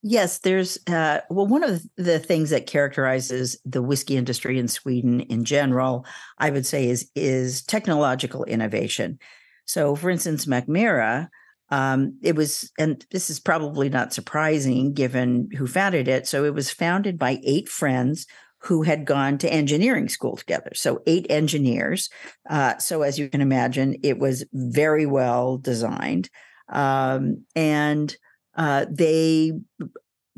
Yes, 0.08 0.38
there's 0.38 0.78
uh, 0.86 1.22
well, 1.30 1.48
one 1.48 1.64
of 1.64 1.82
the 1.96 2.20
things 2.20 2.50
that 2.50 2.68
characterizes 2.68 3.58
the 3.64 3.82
whiskey 3.82 4.16
industry 4.16 4.56
in 4.56 4.68
Sweden 4.68 5.18
in 5.22 5.44
general, 5.44 6.06
I 6.38 6.50
would 6.50 6.64
say, 6.64 6.88
is 6.88 7.10
is 7.16 7.64
technological 7.64 8.44
innovation. 8.44 9.18
So, 9.64 9.96
for 9.96 10.08
instance, 10.08 10.46
Mackmyra, 10.46 11.28
um, 11.70 12.16
it 12.22 12.36
was, 12.36 12.70
and 12.78 13.04
this 13.10 13.30
is 13.30 13.40
probably 13.40 13.88
not 13.88 14.12
surprising 14.12 14.92
given 14.92 15.48
who 15.58 15.66
founded 15.66 16.06
it. 16.06 16.28
So, 16.28 16.44
it 16.44 16.54
was 16.54 16.70
founded 16.70 17.18
by 17.18 17.40
eight 17.42 17.68
friends 17.68 18.26
who 18.60 18.82
had 18.82 19.06
gone 19.06 19.38
to 19.38 19.52
engineering 19.52 20.08
school 20.08 20.36
together. 20.36 20.70
So, 20.74 21.02
eight 21.08 21.26
engineers. 21.30 22.10
Uh, 22.48 22.78
so, 22.78 23.02
as 23.02 23.18
you 23.18 23.28
can 23.28 23.40
imagine, 23.40 23.96
it 24.04 24.20
was 24.20 24.44
very 24.52 25.04
well 25.06 25.58
designed, 25.58 26.30
um, 26.68 27.44
and 27.56 28.16
uh, 28.56 28.86
they 28.90 29.52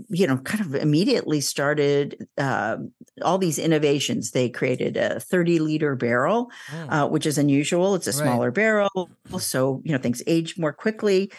you 0.08 0.26
know 0.26 0.38
kind 0.38 0.60
of 0.60 0.74
immediately 0.74 1.40
started 1.40 2.28
uh, 2.38 2.76
all 3.22 3.38
these 3.38 3.58
innovations 3.58 4.30
they 4.30 4.48
created 4.48 4.96
a 4.96 5.20
30 5.20 5.58
liter 5.58 5.96
barrel 5.96 6.50
mm. 6.70 6.92
uh, 6.92 7.08
which 7.08 7.26
is 7.26 7.38
unusual 7.38 7.94
it's 7.94 8.06
a 8.06 8.12
smaller 8.12 8.48
right. 8.48 8.54
barrel 8.54 9.10
so 9.38 9.82
you 9.84 9.92
know 9.92 9.98
things 9.98 10.22
age 10.26 10.58
more 10.58 10.72
quickly 10.72 11.30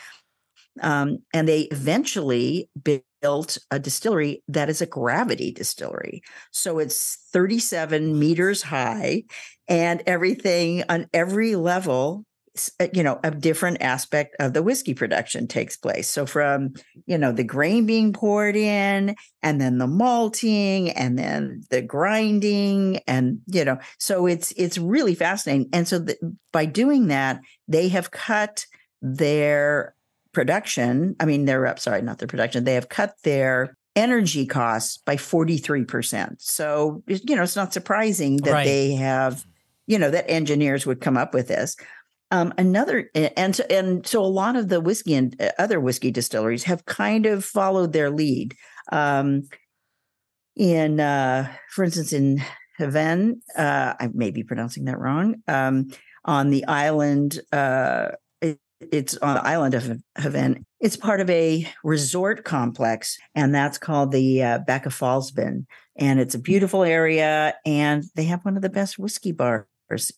um, 0.81 1.19
and 1.33 1.48
they 1.48 1.62
eventually 1.63 2.69
built 3.21 3.57
a 3.71 3.79
distillery 3.79 4.43
that 4.48 4.69
is 4.69 4.81
a 4.81 4.86
gravity 4.86 5.51
distillery 5.51 6.21
so 6.51 6.79
it's 6.79 7.17
37 7.31 8.19
meters 8.19 8.62
high 8.62 9.24
and 9.67 10.03
everything 10.05 10.83
on 10.89 11.07
every 11.13 11.55
level 11.55 12.25
Uh, 12.80 12.88
you 12.94 13.04
know 13.04 13.20
a 13.24 13.32
different 13.32 13.82
aspect 13.82 14.36
of 14.39 14.54
the 14.54 14.63
whiskey 14.63 14.94
production 14.94 15.48
takes 15.48 15.78
place. 15.78 16.10
So 16.10 16.25
from 16.25 16.74
you 17.06 17.18
know 17.18 17.32
the 17.32 17.44
grain 17.44 17.86
being 17.86 18.13
poured 18.13 18.56
in 18.56 19.16
and 19.44 19.62
then 19.62 19.78
the 19.78 19.88
malting 19.88 20.89
and 20.92 21.18
then 21.18 21.63
the 21.70 21.82
grinding 21.82 23.00
and 23.08 23.39
you 23.48 23.63
know 23.63 23.78
so 23.98 24.25
it's 24.25 24.51
it's 24.54 24.78
really 24.78 25.16
fascinating. 25.16 25.70
And 25.72 25.88
so 25.88 26.00
the, 26.00 26.18
by 26.51 26.66
doing 26.66 27.08
that 27.08 27.42
they 27.68 27.89
have 27.89 28.12
cut 28.12 28.66
their 29.01 29.96
production 30.32 31.16
i 31.20 31.25
mean 31.25 31.46
they're 31.46 31.66
up 31.66 31.78
uh, 31.78 31.80
sorry 31.80 32.01
not 32.01 32.20
their 32.20 32.28
production 32.28 32.63
they 32.63 32.75
have 32.75 32.89
cut 32.89 33.16
their 33.24 33.75
energy 33.96 34.46
costs 34.46 34.98
by 34.98 35.16
43% 35.16 36.36
so 36.39 37.04
you 37.08 37.36
know 37.36 37.44
it's 37.44 37.56
not 37.56 37.74
surprising 37.74 38.38
that 38.38 38.51
right. 38.51 38.66
they 38.66 38.92
have 38.94 39.46
you 39.88 39.98
know 39.98 40.12
that 40.12 40.30
engineers 40.30 40.86
would 40.86 41.01
come 41.01 41.18
up 41.18 41.34
with 41.34 41.48
this 41.48 41.75
um, 42.31 42.53
another 42.57 43.09
and 43.15 43.55
so, 43.55 43.63
and 43.69 44.05
so 44.05 44.24
a 44.24 44.25
lot 44.25 44.55
of 44.55 44.69
the 44.69 44.79
whiskey 44.79 45.15
and 45.15 45.36
uh, 45.41 45.50
other 45.57 45.79
whiskey 45.79 46.12
distilleries 46.12 46.63
have 46.63 46.86
kind 46.86 47.25
of 47.25 47.43
followed 47.43 47.93
their 47.93 48.09
lead. 48.09 48.55
Um, 48.91 49.43
in 50.55 51.00
uh, 51.00 51.51
for 51.71 51.83
instance, 51.83 52.13
in 52.13 52.41
Haven, 52.77 53.41
uh, 53.57 53.93
I 54.00 54.09
may 54.13 54.31
be 54.31 54.43
pronouncing 54.43 54.86
that 54.86 55.00
wrong. 55.00 55.36
Um, 55.48 55.91
on 56.25 56.50
the 56.50 56.65
island, 56.65 57.39
uh, 57.51 58.09
it, 58.41 58.59
it's 58.79 59.17
on 59.17 59.36
the 59.36 59.45
island 59.45 59.74
of 59.74 60.00
Haven. 60.17 60.65
It's 60.79 60.98
part 60.98 61.21
of 61.21 61.29
a 61.29 61.67
resort 61.83 62.43
complex, 62.43 63.17
and 63.33 63.55
that's 63.55 63.77
called 63.77 64.12
the 64.12 64.43
uh, 64.43 64.59
Backafallsbyn. 64.67 65.65
And 65.98 66.19
it's 66.19 66.36
a 66.36 66.39
beautiful 66.39 66.83
area, 66.83 67.55
and 67.65 68.03
they 68.15 68.25
have 68.25 68.45
one 68.45 68.55
of 68.55 68.62
the 68.62 68.69
best 68.69 69.00
whiskey 69.00 69.31
bars 69.31 69.65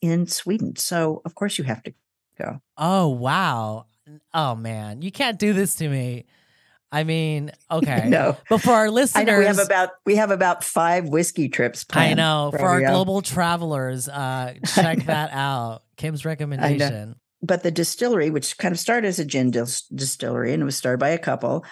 in 0.01 0.27
Sweden. 0.27 0.75
So 0.75 1.21
of 1.25 1.35
course 1.35 1.57
you 1.57 1.63
have 1.63 1.83
to 1.83 1.93
go. 2.37 2.61
Oh 2.77 3.07
wow. 3.07 3.85
Oh 4.33 4.55
man, 4.55 5.01
you 5.01 5.11
can't 5.11 5.39
do 5.39 5.53
this 5.53 5.75
to 5.75 5.87
me. 5.87 6.25
I 6.91 7.03
mean, 7.03 7.51
okay. 7.71 8.09
no. 8.09 8.37
But 8.49 8.61
for 8.61 8.71
our 8.71 8.89
listeners, 8.89 9.25
know, 9.25 9.39
we 9.39 9.45
have 9.45 9.59
about 9.59 9.89
we 10.05 10.15
have 10.17 10.31
about 10.31 10.63
five 10.63 11.07
whiskey 11.07 11.49
trips. 11.49 11.85
I 11.91 12.13
know. 12.13 12.51
For 12.51 12.65
our 12.65 12.81
global 12.81 13.21
travelers, 13.21 14.09
uh, 14.09 14.55
check 14.75 15.05
that 15.05 15.31
out. 15.31 15.83
Kim's 15.97 16.25
recommendation. 16.25 17.15
But 17.43 17.63
the 17.63 17.71
distillery, 17.71 18.29
which 18.29 18.57
kind 18.59 18.71
of 18.71 18.77
started 18.79 19.07
as 19.07 19.17
a 19.17 19.25
gin 19.25 19.49
dis- 19.49 19.81
distillery 19.87 20.53
and 20.53 20.61
it 20.61 20.65
was 20.65 20.75
started 20.75 20.99
by 20.99 21.09
a 21.09 21.17
couple, 21.17 21.65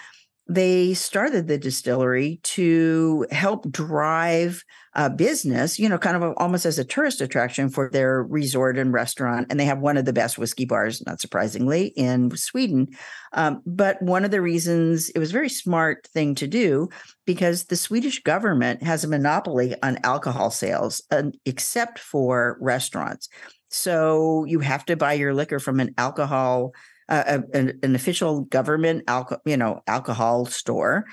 they 0.49 0.95
started 0.95 1.47
the 1.47 1.59
distillery 1.59 2.39
to 2.41 3.27
help 3.29 3.71
drive 3.71 4.63
uh, 4.95 5.07
business, 5.07 5.77
you 5.77 5.87
know, 5.87 5.99
kind 5.99 6.17
of 6.17 6.23
a, 6.23 6.33
almost 6.37 6.65
as 6.65 6.79
a 6.79 6.83
tourist 6.83 7.21
attraction 7.21 7.69
for 7.69 7.91
their 7.93 8.23
resort 8.23 8.75
and 8.75 8.91
restaurant. 8.91 9.45
And 9.49 9.59
they 9.59 9.65
have 9.65 9.77
one 9.77 9.95
of 9.95 10.05
the 10.05 10.11
best 10.11 10.39
whiskey 10.39 10.65
bars, 10.65 11.05
not 11.05 11.21
surprisingly, 11.21 11.93
in 11.95 12.35
Sweden. 12.35 12.87
Um, 13.33 13.61
but 13.67 14.01
one 14.01 14.25
of 14.25 14.31
the 14.31 14.41
reasons 14.41 15.09
it 15.09 15.19
was 15.19 15.29
a 15.29 15.33
very 15.33 15.49
smart 15.49 16.07
thing 16.07 16.33
to 16.35 16.47
do 16.47 16.89
because 17.27 17.65
the 17.65 17.75
Swedish 17.75 18.23
government 18.23 18.81
has 18.81 19.03
a 19.03 19.07
monopoly 19.07 19.75
on 19.83 19.99
alcohol 20.03 20.49
sales, 20.49 21.03
uh, 21.11 21.23
except 21.45 21.99
for 21.99 22.57
restaurants. 22.59 23.29
So 23.69 24.45
you 24.45 24.61
have 24.61 24.83
to 24.85 24.97
buy 24.97 25.13
your 25.13 25.35
liquor 25.35 25.59
from 25.59 25.79
an 25.79 25.93
alcohol 25.99 26.73
an, 27.09 27.79
an, 27.83 27.95
official 27.95 28.41
government 28.41 29.03
alcohol, 29.07 29.41
you 29.45 29.57
know, 29.57 29.81
alcohol 29.87 30.45
store, 30.45 31.05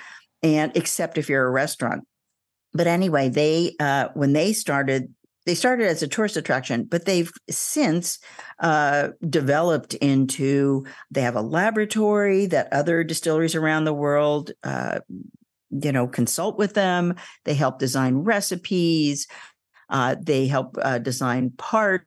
and 0.42 0.72
except 0.76 1.18
if 1.18 1.28
you're 1.28 1.46
a 1.46 1.50
restaurant. 1.50 2.04
But 2.72 2.86
anyway, 2.86 3.28
they 3.28 3.74
uh, 3.80 4.08
when 4.14 4.32
they 4.32 4.52
started, 4.52 5.14
they 5.46 5.54
started 5.54 5.86
as 5.86 6.02
a 6.02 6.08
tourist 6.08 6.36
attraction, 6.36 6.84
but 6.84 7.06
they've 7.06 7.32
since 7.48 8.18
uh, 8.60 9.08
developed 9.28 9.94
into. 9.94 10.84
They 11.10 11.22
have 11.22 11.36
a 11.36 11.42
laboratory 11.42 12.46
that 12.46 12.72
other 12.72 13.02
distilleries 13.02 13.54
around 13.54 13.84
the 13.84 13.94
world, 13.94 14.52
uh, 14.62 15.00
you 15.70 15.92
know, 15.92 16.06
consult 16.06 16.58
with 16.58 16.74
them. 16.74 17.14
They 17.44 17.54
help 17.54 17.78
design 17.78 18.16
recipes. 18.16 19.26
Uh, 19.88 20.16
they 20.20 20.46
help 20.46 20.76
uh, 20.82 20.98
design 20.98 21.50
parts 21.56 22.06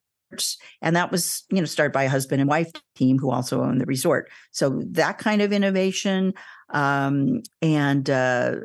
and 0.81 0.95
that 0.95 1.11
was 1.11 1.43
you 1.49 1.59
know 1.59 1.65
started 1.65 1.93
by 1.93 2.03
a 2.03 2.09
husband 2.09 2.41
and 2.41 2.49
wife 2.49 2.71
team 2.95 3.17
who 3.17 3.31
also 3.31 3.63
own 3.63 3.77
the 3.77 3.85
resort. 3.85 4.29
So 4.51 4.81
that 4.91 5.17
kind 5.17 5.41
of 5.41 5.51
innovation 5.51 6.33
um, 6.71 7.41
and 7.61 8.09
uh, 8.09 8.55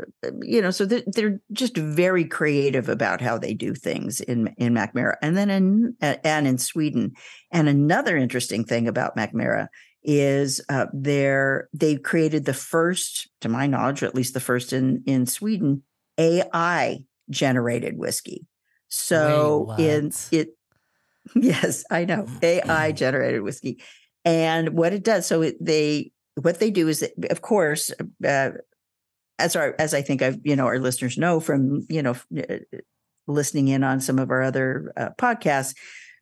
you 0.42 0.60
know 0.60 0.70
so 0.70 0.84
they're, 0.84 1.02
they're, 1.06 1.40
just 1.52 1.76
very 1.76 2.24
creative 2.24 2.88
about 2.88 3.20
how 3.20 3.38
they 3.38 3.54
do 3.54 3.74
things 3.74 4.20
in 4.20 4.54
in 4.58 4.74
Mackmyra. 4.74 5.14
And 5.22 5.36
then 5.36 5.50
in 5.50 5.96
and 6.00 6.46
in 6.46 6.58
Sweden. 6.58 7.12
And 7.50 7.68
another 7.68 8.16
interesting 8.16 8.64
thing 8.64 8.88
about 8.88 9.16
Mackmyra 9.16 9.68
is 10.02 10.60
uh, 10.68 10.86
they're 10.92 11.68
they 11.72 11.96
created 11.96 12.44
the 12.44 12.54
first 12.54 13.28
to 13.40 13.48
my 13.48 13.66
knowledge 13.66 14.02
or 14.02 14.06
at 14.06 14.14
least 14.14 14.34
the 14.34 14.40
first 14.40 14.72
in 14.72 15.02
in 15.06 15.26
Sweden 15.26 15.82
AI 16.18 17.04
generated 17.30 17.96
whiskey. 17.96 18.46
So 18.88 19.74
Wait, 19.78 19.86
in 19.86 20.12
it 20.30 20.48
Yes, 21.34 21.84
I 21.90 22.04
know. 22.04 22.26
AI 22.42 22.92
generated 22.92 23.42
whiskey. 23.42 23.82
And 24.24 24.70
what 24.70 24.92
it 24.92 25.02
does, 25.02 25.26
so 25.26 25.42
it, 25.42 25.56
they 25.60 26.12
what 26.36 26.58
they 26.60 26.70
do 26.70 26.88
is 26.88 27.08
of 27.30 27.40
course 27.42 27.92
uh, 28.26 28.50
as 29.38 29.56
our 29.56 29.74
as 29.78 29.94
I 29.94 30.02
think 30.02 30.22
I've 30.22 30.38
you 30.44 30.56
know 30.56 30.66
our 30.66 30.78
listeners 30.78 31.18
know 31.18 31.40
from 31.40 31.86
you 31.88 32.02
know 32.02 32.16
uh, 32.36 32.56
listening 33.26 33.68
in 33.68 33.84
on 33.84 34.00
some 34.00 34.18
of 34.18 34.30
our 34.30 34.42
other 34.42 34.92
uh, 34.96 35.10
podcasts 35.18 35.74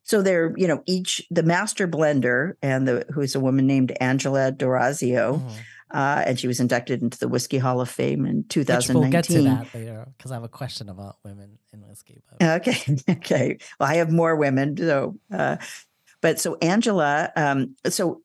so 0.03 0.21
they're 0.21 0.53
you 0.57 0.67
know 0.67 0.83
each 0.85 1.21
the 1.31 1.43
master 1.43 1.87
blender 1.87 2.53
and 2.61 2.87
the 2.87 3.05
who's 3.13 3.35
a 3.35 3.39
woman 3.39 3.65
named 3.65 3.95
Angela 3.99 4.51
D'Orazio 4.51 5.37
mm-hmm. 5.37 5.57
Uh, 5.93 6.23
and 6.25 6.39
she 6.39 6.47
was 6.47 6.59
inducted 6.59 7.03
into 7.03 7.19
the 7.19 7.27
Whiskey 7.27 7.59
Hall 7.59 7.79
of 7.79 7.89
Fame 7.89 8.25
in 8.25 8.45
2019. 8.45 8.95
Which 8.95 9.01
we'll 9.01 9.11
get 9.11 9.25
to 9.25 9.41
that 9.43 9.73
later 9.75 10.07
because 10.17 10.31
I 10.31 10.33
have 10.35 10.43
a 10.43 10.49
question 10.49 10.89
about 10.89 11.17
women 11.23 11.59
in 11.71 11.81
whiskey. 11.87 12.21
But. 12.29 12.61
Okay, 12.61 12.97
okay. 13.09 13.57
Well, 13.79 13.89
I 13.89 13.95
have 13.95 14.11
more 14.11 14.35
women, 14.35 14.75
so. 14.75 15.17
Uh, 15.31 15.57
but 16.21 16.39
so 16.39 16.55
Angela, 16.61 17.31
um, 17.35 17.75
so 17.87 18.21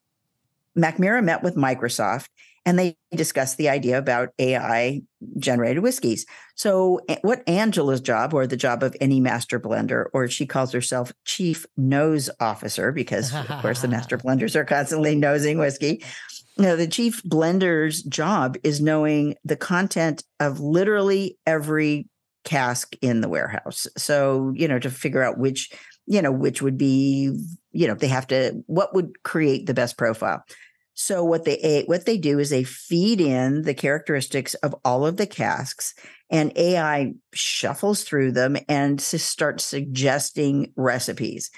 Mackmyra 0.76 1.22
met 1.22 1.42
with 1.42 1.56
Microsoft 1.56 2.28
and 2.68 2.78
they 2.78 2.98
discussed 3.14 3.56
the 3.56 3.70
idea 3.70 3.96
about 3.96 4.28
AI 4.38 5.00
generated 5.38 5.82
whiskeys. 5.82 6.26
So, 6.54 7.00
what 7.22 7.42
Angela's 7.48 8.02
job, 8.02 8.34
or 8.34 8.46
the 8.46 8.58
job 8.58 8.82
of 8.82 8.94
any 9.00 9.20
master 9.20 9.58
blender, 9.58 10.06
or 10.12 10.28
she 10.28 10.44
calls 10.44 10.72
herself 10.72 11.10
chief 11.25 11.64
nose 11.78 12.28
officer, 12.40 12.92
because 12.92 13.34
of 13.34 13.48
course 13.62 13.80
the 13.80 13.88
master 13.88 14.18
blenders 14.25 14.54
are 14.54 14.66
constantly 14.66 15.14
nosing 15.14 15.56
whiskey. 15.56 16.04
You 16.58 16.64
know, 16.64 16.76
the 16.76 16.88
chief 16.88 17.22
blender's 17.22 18.02
job 18.02 18.56
is 18.64 18.80
knowing 18.80 19.36
the 19.44 19.56
content 19.56 20.24
of 20.40 20.58
literally 20.58 21.38
every 21.46 22.08
cask 22.44 22.96
in 23.00 23.20
the 23.20 23.28
warehouse. 23.28 23.86
So, 23.96 24.52
you 24.56 24.66
know, 24.66 24.80
to 24.80 24.90
figure 24.90 25.22
out 25.22 25.38
which, 25.38 25.70
you 26.06 26.20
know, 26.20 26.32
which 26.32 26.60
would 26.60 26.76
be, 26.76 27.38
you 27.70 27.86
know, 27.86 27.94
they 27.94 28.08
have 28.08 28.26
to, 28.28 28.60
what 28.66 28.92
would 28.94 29.22
create 29.22 29.66
the 29.66 29.74
best 29.74 29.96
profile. 29.96 30.42
So 30.94 31.22
what 31.22 31.44
they 31.44 31.84
what 31.86 32.06
they 32.06 32.18
do 32.18 32.40
is 32.40 32.50
they 32.50 32.64
feed 32.64 33.20
in 33.20 33.62
the 33.62 33.72
characteristics 33.72 34.54
of 34.54 34.74
all 34.84 35.06
of 35.06 35.16
the 35.16 35.28
casks, 35.28 35.94
and 36.28 36.52
AI 36.56 37.12
shuffles 37.32 38.02
through 38.02 38.32
them 38.32 38.56
and 38.68 39.00
starts 39.00 39.62
suggesting 39.62 40.72
recipes. 40.74 41.52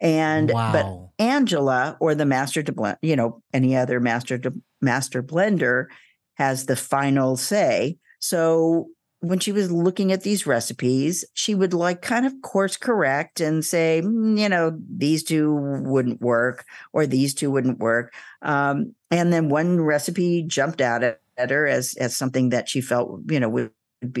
And 0.00 0.50
wow. 0.50 0.72
but 0.72 1.24
Angela 1.24 1.96
or 2.00 2.14
the 2.14 2.26
master 2.26 2.62
to 2.62 2.72
blend, 2.72 2.98
you 3.02 3.16
know, 3.16 3.42
any 3.52 3.76
other 3.76 4.00
master 4.00 4.38
to 4.38 4.52
master 4.80 5.22
blender 5.22 5.86
has 6.34 6.66
the 6.66 6.76
final 6.76 7.36
say. 7.36 7.98
So 8.20 8.88
when 9.20 9.40
she 9.40 9.50
was 9.50 9.72
looking 9.72 10.12
at 10.12 10.22
these 10.22 10.46
recipes, 10.46 11.24
she 11.34 11.54
would 11.54 11.74
like 11.74 12.02
kind 12.02 12.24
of 12.24 12.40
course 12.42 12.76
correct 12.76 13.40
and 13.40 13.64
say, 13.64 14.00
mm, 14.04 14.38
you 14.38 14.48
know, 14.48 14.78
these 14.88 15.24
two 15.24 15.54
wouldn't 15.84 16.20
work 16.20 16.64
or 16.92 17.06
these 17.06 17.34
two 17.34 17.50
wouldn't 17.50 17.78
work. 17.78 18.14
Um, 18.42 18.94
and 19.10 19.32
then 19.32 19.48
one 19.48 19.80
recipe 19.80 20.44
jumped 20.46 20.80
out 20.80 21.02
at, 21.02 21.20
at 21.36 21.50
her 21.50 21.66
as 21.66 21.94
as 21.96 22.16
something 22.16 22.50
that 22.50 22.68
she 22.68 22.80
felt, 22.80 23.20
you 23.28 23.40
know, 23.40 23.48
would 23.48 23.70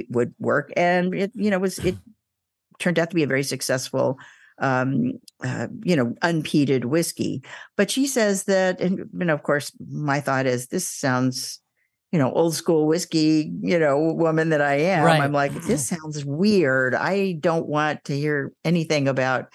would 0.08 0.34
work, 0.40 0.72
and 0.76 1.14
it, 1.14 1.32
you 1.34 1.50
know, 1.50 1.58
was 1.58 1.78
it 1.78 1.96
turned 2.78 2.98
out 2.98 3.10
to 3.10 3.16
be 3.16 3.22
a 3.22 3.28
very 3.28 3.44
successful 3.44 4.18
um, 4.60 5.12
uh, 5.44 5.68
you 5.82 5.96
know, 5.96 6.14
unpeated 6.22 6.86
whiskey. 6.86 7.42
But 7.76 7.90
she 7.90 8.06
says 8.06 8.44
that, 8.44 8.80
and 8.80 8.98
you 8.98 9.24
know, 9.24 9.34
of 9.34 9.42
course, 9.42 9.72
my 9.90 10.20
thought 10.20 10.46
is 10.46 10.68
this 10.68 10.86
sounds 10.86 11.60
you 12.12 12.18
know, 12.18 12.32
old 12.32 12.54
school 12.54 12.86
whiskey, 12.86 13.52
you 13.60 13.78
know, 13.78 13.98
woman 13.98 14.48
that 14.48 14.62
I 14.62 14.76
am, 14.76 15.04
right. 15.04 15.20
I'm 15.20 15.32
like, 15.32 15.52
this 15.52 15.86
sounds 15.88 16.24
weird. 16.24 16.94
I 16.94 17.32
don't 17.32 17.66
want 17.66 18.04
to 18.04 18.16
hear 18.16 18.52
anything 18.64 19.08
about 19.08 19.48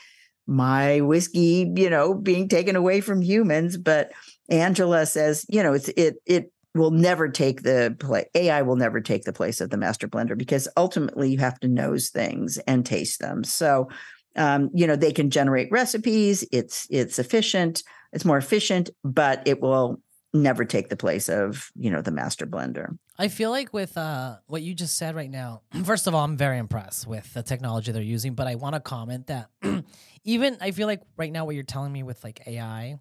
my 0.45 1.01
whiskey, 1.01 1.71
you 1.75 1.89
know, 1.89 2.13
being 2.13 2.47
taken 2.47 2.75
away 2.75 3.01
from 3.01 3.21
humans. 3.21 3.77
But 3.77 4.11
Angela 4.49 5.05
says, 5.05 5.45
you 5.49 5.63
know, 5.63 5.73
it's 5.73 5.89
it 5.89 6.17
it 6.25 6.51
will 6.75 6.91
never 6.91 7.29
take 7.29 7.63
the 7.63 7.95
place. 7.99 8.25
AI 8.35 8.61
will 8.61 8.75
never 8.75 8.99
take 8.99 9.23
the 9.23 9.33
place 9.33 9.61
of 9.61 9.69
the 9.69 9.77
master 9.77 10.07
blender 10.07 10.37
because 10.37 10.67
ultimately 10.75 11.31
you 11.31 11.37
have 11.39 11.59
to 11.61 11.67
nose 11.67 12.09
things 12.09 12.57
and 12.67 12.85
taste 12.85 13.19
them. 13.19 13.43
So, 13.43 13.89
um, 14.35 14.69
you 14.73 14.87
know, 14.87 14.95
they 14.95 15.11
can 15.11 15.29
generate 15.29 15.71
recipes. 15.71 16.45
It's 16.51 16.87
it's 16.89 17.19
efficient. 17.19 17.83
It's 18.11 18.25
more 18.25 18.37
efficient, 18.37 18.89
but 19.03 19.41
it 19.47 19.61
will 19.61 20.01
never 20.33 20.65
take 20.65 20.89
the 20.89 20.95
place 20.95 21.29
of 21.29 21.71
you 21.75 21.91
know 21.91 22.01
the 22.01 22.11
master 22.11 22.47
blender 22.47 22.97
i 23.19 23.27
feel 23.27 23.51
like 23.51 23.71
with 23.71 23.95
uh, 23.97 24.35
what 24.47 24.63
you 24.63 24.73
just 24.73 24.97
said 24.97 25.15
right 25.15 25.29
now 25.29 25.61
first 25.83 26.07
of 26.07 26.15
all 26.15 26.23
i'm 26.23 26.35
very 26.35 26.57
impressed 26.57 27.05
with 27.05 27.31
the 27.33 27.43
technology 27.43 27.91
they're 27.91 28.01
using 28.01 28.33
but 28.33 28.47
i 28.47 28.55
want 28.55 28.73
to 28.73 28.79
comment 28.79 29.27
that 29.27 29.49
even 30.23 30.57
i 30.59 30.71
feel 30.71 30.87
like 30.87 31.01
right 31.17 31.31
now 31.31 31.45
what 31.45 31.53
you're 31.53 31.63
telling 31.63 31.93
me 31.93 32.01
with 32.01 32.23
like 32.23 32.41
ai 32.47 32.97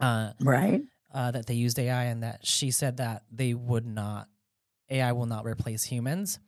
uh, 0.00 0.30
right 0.40 0.80
uh, 1.12 1.30
that 1.30 1.46
they 1.46 1.54
used 1.54 1.78
ai 1.78 2.04
and 2.04 2.22
that 2.22 2.46
she 2.46 2.70
said 2.70 2.96
that 2.96 3.22
they 3.30 3.52
would 3.52 3.84
not 3.84 4.26
ai 4.88 5.12
will 5.12 5.26
not 5.26 5.44
replace 5.44 5.84
humans 5.84 6.38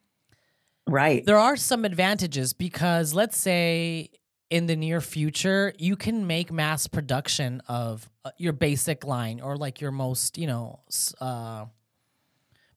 right 0.89 1.25
there 1.27 1.39
are 1.39 1.57
some 1.57 1.85
advantages 1.85 2.53
because 2.53 3.15
let's 3.15 3.37
say 3.37 4.11
in 4.53 4.67
the 4.67 4.77
near 4.77 5.01
future, 5.01 5.73
you 5.79 5.97
can 5.97 6.27
make 6.27 6.53
mass 6.53 6.87
production 6.87 7.63
of 7.69 8.11
uh, 8.23 8.31
your 8.37 8.53
basic 8.53 9.03
line 9.03 9.41
or 9.41 9.57
like 9.57 9.81
your 9.81 9.91
most, 9.91 10.37
you 10.37 10.47
know, 10.47 10.81
uh, 11.23 11.65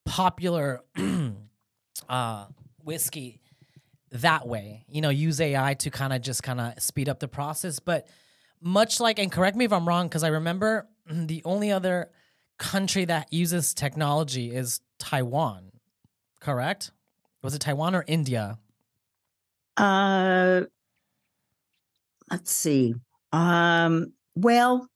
popular 0.05 0.79
uh, 2.09 2.45
whiskey 2.81 3.41
that 4.11 4.47
way. 4.47 4.85
You 4.87 5.01
know, 5.01 5.09
use 5.09 5.41
AI 5.41 5.73
to 5.73 5.89
kind 5.89 6.13
of 6.13 6.21
just 6.21 6.43
kind 6.43 6.61
of 6.61 6.81
speed 6.81 7.09
up 7.09 7.19
the 7.19 7.27
process. 7.27 7.79
But 7.81 8.07
much 8.61 9.01
like, 9.01 9.19
and 9.19 9.29
correct 9.29 9.57
me 9.57 9.65
if 9.65 9.73
I'm 9.73 9.85
wrong, 9.85 10.07
because 10.07 10.23
I 10.23 10.29
remember 10.29 10.87
the 11.11 11.41
only 11.43 11.73
other 11.73 12.09
country 12.57 13.03
that 13.03 13.33
uses 13.33 13.73
technology 13.73 14.55
is 14.55 14.79
Taiwan. 14.97 15.73
Correct? 16.39 16.91
Was 17.45 17.55
it 17.55 17.59
Taiwan 17.59 17.95
or 17.95 18.03
India? 18.07 18.57
Uh, 19.77 20.63
let's 22.29 22.51
see. 22.51 22.95
Um, 23.31 24.13
well, 24.35 24.89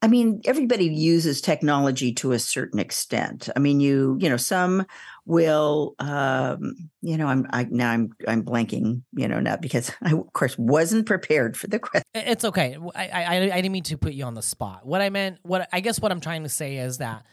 I 0.00 0.06
mean, 0.06 0.42
everybody 0.44 0.84
uses 0.84 1.40
technology 1.40 2.12
to 2.14 2.30
a 2.32 2.38
certain 2.38 2.78
extent. 2.78 3.48
I 3.56 3.58
mean, 3.58 3.80
you 3.80 4.16
you 4.20 4.28
know, 4.28 4.36
some 4.36 4.86
will, 5.26 5.96
um, 5.98 6.90
you 7.02 7.16
know, 7.16 7.26
I'm 7.26 7.46
I 7.50 7.64
now 7.64 7.90
I'm 7.90 8.10
I'm 8.28 8.44
blanking, 8.44 9.02
you 9.14 9.26
know, 9.26 9.40
not 9.40 9.60
because 9.60 9.90
I 10.02 10.12
of 10.12 10.32
course 10.34 10.56
wasn't 10.56 11.06
prepared 11.06 11.56
for 11.56 11.66
the 11.66 11.80
question. 11.80 12.04
It's 12.14 12.44
okay. 12.44 12.76
I, 12.94 13.08
I 13.08 13.36
I 13.36 13.56
didn't 13.56 13.72
mean 13.72 13.82
to 13.84 13.98
put 13.98 14.12
you 14.12 14.24
on 14.24 14.34
the 14.34 14.42
spot. 14.42 14.86
What 14.86 15.00
I 15.00 15.10
meant, 15.10 15.38
what 15.42 15.68
I 15.72 15.80
guess 15.80 16.00
what 16.00 16.12
I'm 16.12 16.20
trying 16.20 16.44
to 16.44 16.48
say 16.48 16.76
is 16.76 16.98
that 16.98 17.24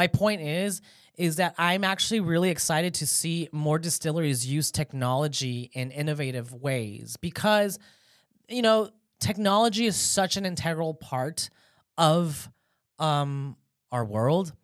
my 0.00 0.06
point 0.06 0.40
is 0.40 0.80
is 1.18 1.36
that 1.36 1.54
I'm 1.58 1.84
actually 1.84 2.20
really 2.20 2.48
excited 2.48 2.94
to 2.94 3.06
see 3.06 3.50
more 3.52 3.78
distilleries 3.78 4.46
use 4.46 4.70
technology 4.70 5.70
in 5.74 5.90
innovative 5.90 6.54
ways 6.54 7.18
because 7.20 7.78
you 8.48 8.62
know, 8.62 8.88
technology 9.18 9.84
is 9.84 9.96
such 9.96 10.38
an 10.38 10.46
integral 10.46 10.94
part 10.94 11.50
of 11.98 12.48
um 12.98 13.56
our 13.92 14.06
world. 14.06 14.54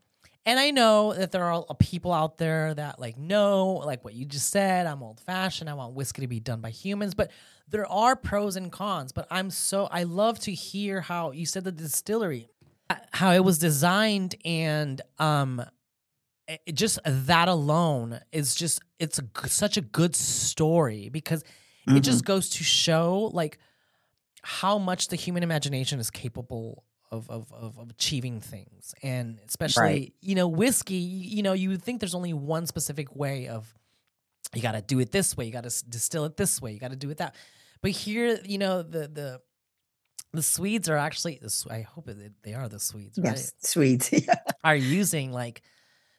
And 0.47 0.59
I 0.59 0.71
know 0.71 1.13
that 1.13 1.33
there 1.33 1.45
are 1.45 1.65
people 1.79 2.15
out 2.15 2.39
there 2.39 2.73
that 2.73 2.99
like 2.99 3.19
no, 3.19 3.83
like 3.91 4.03
what 4.07 4.15
you 4.15 4.25
just 4.25 4.49
said, 4.49 4.87
I'm 4.87 5.03
old 5.03 5.21
fashioned. 5.21 5.69
I 5.69 5.75
want 5.75 5.93
whiskey 5.93 6.23
to 6.23 6.29
be 6.29 6.41
done 6.41 6.63
by 6.63 6.71
humans, 6.71 7.15
but 7.15 7.31
there 7.69 7.87
are 7.87 8.17
pros 8.17 8.57
and 8.57 8.73
cons, 8.73 9.13
but 9.13 9.27
I'm 9.31 9.51
so 9.51 9.87
I 9.93 10.05
love 10.05 10.39
to 10.41 10.53
hear 10.53 11.03
how 11.03 11.33
you 11.33 11.45
said 11.45 11.65
the 11.65 11.73
distillery 11.73 12.49
how 13.13 13.33
it 13.33 13.45
was 13.45 13.59
designed 13.59 14.35
and 14.45 15.03
um 15.19 15.65
it, 16.49 16.75
just 16.75 16.99
that 17.05 17.49
alone 17.49 18.21
is 18.33 18.55
just 18.55 18.81
it's 18.99 19.19
a, 19.19 19.49
such 19.49 19.77
a 19.77 19.81
good 19.81 20.15
story 20.15 21.09
because 21.09 21.43
mm-hmm. 21.43 21.97
it 21.97 22.01
just 22.01 22.19
mm-hmm. 22.19 22.33
goes 22.33 22.51
to 22.51 22.65
show 22.65 23.31
like 23.33 23.59
how 24.43 24.79
much 24.79 25.09
the 25.09 25.17
human 25.17 25.43
imagination 25.43 25.99
is 25.99 26.09
capable 26.09 26.85
of, 27.11 27.29
of, 27.31 27.53
of, 27.53 27.79
of 27.79 27.91
achieving 27.91 28.41
things. 28.41 28.95
And 29.03 29.41
especially, 29.49 29.83
right. 29.83 30.13
you 30.21 30.35
know, 30.35 30.49
whiskey, 30.49 30.95
you 30.95 31.43
know, 31.43 31.53
you 31.53 31.71
would 31.71 31.83
think 31.83 32.01
there's 32.01 32.15
only 32.15 32.33
one 32.33 32.67
specific 32.67 33.15
way 33.15 33.49
of, 33.49 33.75
you 34.55 34.63
got 34.63 34.73
to 34.73 34.83
do 34.83 35.01
it 35.01 35.11
this 35.11 35.37
way, 35.37 35.47
you 35.47 35.53
got 35.53 35.65
to 35.65 35.85
distill 35.89 36.25
it 36.25 36.37
this 36.37 36.63
way, 36.63 36.73
you 36.73 36.79
got 36.79 36.91
to 36.91 36.97
do 36.97 37.11
it 37.11 37.19
that. 37.19 37.35
But 37.83 37.91
here, 37.91 38.39
you 38.45 38.59
know, 38.59 38.83
the, 38.83 39.09
the, 39.09 39.41
the 40.37 40.43
Swedes 40.43 40.89
are 40.89 40.97
actually, 40.97 41.41
I 41.71 41.81
hope 41.83 42.09
they 42.43 42.55
are 42.55 42.69
the 42.69 42.79
Swedes, 42.79 43.19
right? 43.19 43.37
Yes, 43.37 43.53
Swedes 43.61 44.13
are 44.65 44.77
using 44.77 45.33
like 45.33 45.63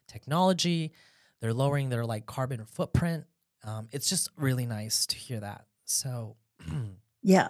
technology. 0.08 0.94
They're 1.40 1.54
lowering 1.54 1.90
their 1.90 2.06
like 2.06 2.26
carbon 2.26 2.66
footprint. 2.66 3.26
Um, 3.64 3.88
it's 3.92 4.10
just 4.10 4.30
really 4.38 4.66
nice 4.66 5.06
to 5.08 5.16
hear 5.16 5.40
that. 5.40 5.66
So, 5.86 6.36
yeah, 7.24 7.48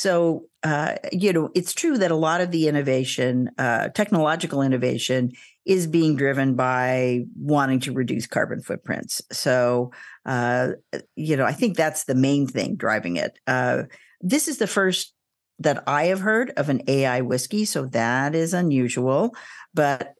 so, 0.00 0.46
uh, 0.62 0.94
you 1.12 1.30
know, 1.34 1.50
it's 1.54 1.74
true 1.74 1.98
that 1.98 2.10
a 2.10 2.16
lot 2.16 2.40
of 2.40 2.50
the 2.50 2.68
innovation, 2.68 3.50
uh, 3.58 3.88
technological 3.88 4.62
innovation, 4.62 5.32
is 5.66 5.86
being 5.86 6.16
driven 6.16 6.54
by 6.54 7.24
wanting 7.36 7.80
to 7.80 7.92
reduce 7.92 8.26
carbon 8.26 8.62
footprints. 8.62 9.20
So, 9.30 9.92
uh, 10.24 10.70
you 11.16 11.36
know, 11.36 11.44
I 11.44 11.52
think 11.52 11.76
that's 11.76 12.04
the 12.04 12.14
main 12.14 12.46
thing 12.46 12.76
driving 12.76 13.16
it. 13.16 13.38
Uh, 13.46 13.82
this 14.22 14.48
is 14.48 14.56
the 14.56 14.66
first 14.66 15.12
that 15.60 15.84
I 15.86 16.06
have 16.06 16.20
heard 16.20 16.50
of 16.56 16.68
an 16.68 16.82
AI 16.88 17.20
whiskey, 17.20 17.64
so 17.64 17.86
that 17.86 18.34
is 18.34 18.52
unusual. 18.54 19.34
But 19.72 20.14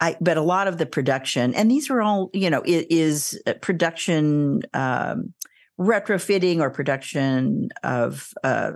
I, 0.00 0.16
but 0.20 0.36
a 0.36 0.42
lot 0.42 0.66
of 0.66 0.78
the 0.78 0.86
production, 0.86 1.54
and 1.54 1.70
these 1.70 1.88
are 1.90 2.02
all, 2.02 2.30
you 2.32 2.50
know, 2.50 2.62
is 2.66 3.40
uh, 3.46 3.54
production 3.60 4.62
um, 4.74 5.32
retrofitting 5.78 6.60
or 6.60 6.70
production 6.70 7.68
of 7.82 8.32
uh, 8.42 8.72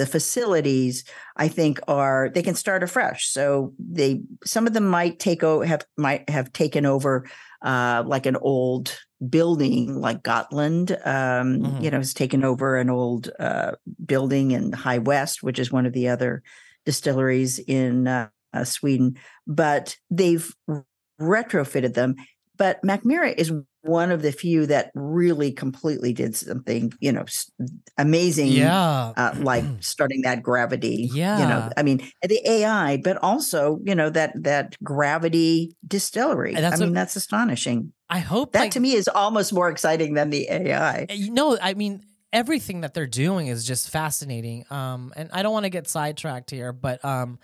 the 0.00 0.06
facilities 0.16 1.04
i 1.44 1.46
think 1.48 1.74
are 1.88 2.30
they 2.34 2.42
can 2.48 2.54
start 2.64 2.82
afresh. 2.82 3.22
So 3.36 3.74
they 3.78 4.10
some 4.44 4.66
of 4.66 4.72
them 4.76 4.86
might 4.98 5.18
take 5.18 5.42
over 5.50 5.64
have 5.72 5.84
might 5.96 6.28
have 6.36 6.48
taken 6.52 6.84
over 6.94 7.12
uh, 7.70 8.02
like 8.14 8.26
an 8.26 8.36
old 8.54 8.86
building 9.36 10.00
like 10.06 10.22
gotland 10.30 10.92
um, 11.04 11.48
Mhm. 11.60 11.82
you 11.84 11.90
know 11.90 11.98
has 12.04 12.14
taken 12.14 12.42
over 12.50 12.68
an 12.82 12.88
old 12.90 13.30
uh, 13.46 13.72
building 14.12 14.46
in 14.56 14.72
high 14.72 15.02
west 15.12 15.42
which 15.46 15.58
is 15.58 15.70
one 15.72 15.86
of 15.86 15.92
the 15.92 16.08
other 16.14 16.42
distilleries 16.86 17.58
in 17.80 18.08
uh, 18.08 18.28
uh, 18.54 18.64
sweden. 18.64 19.16
But 19.46 19.96
they've 20.10 20.48
retrofitted 21.20 21.94
them. 21.94 22.16
But 22.56 22.82
Mackmyra 22.82 23.34
is 23.36 23.52
one 23.82 24.10
of 24.10 24.20
the 24.22 24.30
few 24.32 24.66
that 24.66 24.90
really 24.94 25.52
completely 25.52 26.12
did 26.12 26.36
something 26.36 26.92
you 27.00 27.12
know 27.12 27.24
amazing 27.98 28.48
Yeah. 28.48 29.12
uh, 29.16 29.34
like 29.38 29.64
starting 29.80 30.22
that 30.22 30.42
gravity. 30.42 31.08
Yeah. 31.12 31.38
You 31.40 31.46
know, 31.48 31.70
I 31.76 31.82
mean 31.82 32.00
the 32.22 32.40
AI, 32.48 32.98
but 32.98 33.16
also 33.18 33.78
you 33.84 33.94
know 33.94 34.10
that 34.10 34.32
that 34.42 34.76
gravity 34.82 35.76
distillery. 35.86 36.56
I 36.56 36.76
mean 36.76 36.90
a- 36.90 36.92
that's 36.92 37.16
astonishing. 37.16 37.92
I 38.08 38.18
hope 38.18 38.52
That 38.52 38.60
like, 38.60 38.72
to 38.72 38.80
me 38.80 38.92
is 38.94 39.06
almost 39.08 39.52
more 39.52 39.68
exciting 39.70 40.14
than 40.14 40.30
the 40.30 40.48
AI. 40.50 41.06
you 41.10 41.30
know, 41.30 41.56
I 41.62 41.74
mean, 41.74 42.02
everything 42.32 42.80
that 42.80 42.92
they're 42.92 43.06
doing 43.06 43.46
is 43.46 43.64
just 43.64 43.88
fascinating. 43.88 44.64
Um, 44.70 45.12
and 45.14 45.30
I 45.32 45.42
don't 45.44 45.52
want 45.52 45.64
to 45.64 45.70
get 45.70 45.86
sidetracked 45.88 46.50
here, 46.50 46.72
but 46.72 47.04
um, 47.04 47.38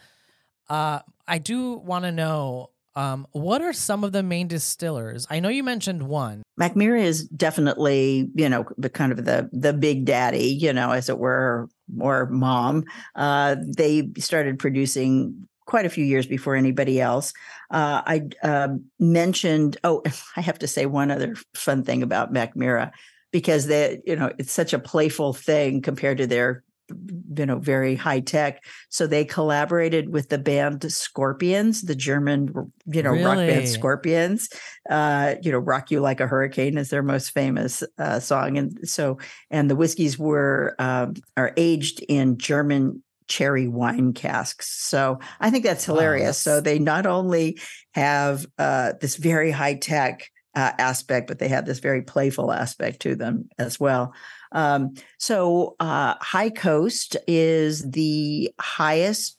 uh, 0.68 1.00
I 1.26 1.38
do 1.38 1.74
want 1.74 2.04
to 2.04 2.10
know 2.12 2.70
um, 2.96 3.26
what 3.32 3.60
are 3.60 3.74
some 3.74 4.02
of 4.02 4.12
the 4.12 4.22
main 4.22 4.48
distillers? 4.48 5.26
I 5.28 5.38
know 5.38 5.50
you 5.50 5.62
mentioned 5.62 6.08
one. 6.08 6.42
Mackmyra 6.58 7.02
is 7.02 7.28
definitely, 7.28 8.30
you 8.34 8.48
know, 8.48 8.64
the 8.78 8.88
kind 8.88 9.12
of 9.12 9.24
the 9.24 9.48
the 9.52 9.74
big 9.74 10.06
daddy, 10.06 10.48
you 10.48 10.72
know, 10.72 10.90
as 10.92 11.08
it 11.08 11.18
were, 11.18 11.68
or 12.00 12.26
mom. 12.26 12.84
Uh, 13.14 13.56
they 13.64 14.08
started 14.18 14.58
producing 14.58 15.46
quite 15.66 15.84
a 15.84 15.90
few 15.90 16.04
years 16.04 16.26
before 16.26 16.56
anybody 16.56 17.00
else. 17.00 17.34
Uh, 17.70 18.00
I 18.06 18.22
um 18.42 18.86
mentioned, 18.98 19.76
oh, 19.84 20.02
I 20.36 20.40
have 20.40 20.58
to 20.60 20.66
say 20.66 20.86
one 20.86 21.10
other 21.10 21.36
fun 21.54 21.84
thing 21.84 22.02
about 22.02 22.32
Mackmyra 22.32 22.92
because 23.30 23.66
they, 23.66 24.00
you 24.06 24.16
know, 24.16 24.32
it's 24.38 24.52
such 24.52 24.72
a 24.72 24.78
playful 24.78 25.34
thing 25.34 25.82
compared 25.82 26.16
to 26.18 26.26
their, 26.26 26.62
you 26.88 27.46
know, 27.46 27.58
very 27.58 27.94
high 27.96 28.20
tech. 28.20 28.64
So 28.90 29.06
they 29.06 29.24
collaborated 29.24 30.12
with 30.12 30.28
the 30.28 30.38
band 30.38 30.90
Scorpions, 30.92 31.82
the 31.82 31.94
German, 31.94 32.52
you 32.86 33.02
know, 33.02 33.12
rock 33.12 33.46
band 33.46 33.68
Scorpions 33.68 34.48
uh, 34.88 35.34
you 35.42 35.50
know, 35.52 35.58
"Rock 35.58 35.90
You 35.90 36.00
Like 36.00 36.20
a 36.20 36.26
Hurricane" 36.26 36.78
is 36.78 36.90
their 36.90 37.02
most 37.02 37.30
famous 37.32 37.82
uh, 37.98 38.20
song, 38.20 38.56
and 38.56 38.78
so 38.88 39.18
and 39.50 39.70
the 39.70 39.76
whiskeys 39.76 40.18
were 40.18 40.74
um, 40.78 41.14
are 41.36 41.52
aged 41.56 42.04
in 42.08 42.38
German 42.38 43.02
cherry 43.28 43.66
wine 43.66 44.12
casks. 44.12 44.68
So 44.68 45.18
I 45.40 45.50
think 45.50 45.64
that's 45.64 45.86
Wow, 45.88 45.94
hilarious. 45.94 46.38
so 46.38 46.60
they 46.60 46.78
not 46.78 47.06
only 47.06 47.58
have 47.94 48.46
uh, 48.58 48.92
this 49.00 49.16
very 49.16 49.50
high 49.50 49.74
tech 49.74 50.30
uh, 50.54 50.72
aspect, 50.78 51.26
but 51.26 51.38
they 51.38 51.48
have 51.48 51.66
this 51.66 51.80
very 51.80 52.02
playful 52.02 52.52
aspect 52.52 53.00
to 53.02 53.16
them 53.16 53.48
as 53.58 53.80
well. 53.80 54.14
Um, 54.52 54.94
so 55.18 55.76
uh, 55.80 56.14
High 56.20 56.50
Coast 56.50 57.16
is 57.26 57.90
the 57.90 58.50
highest 58.60 59.38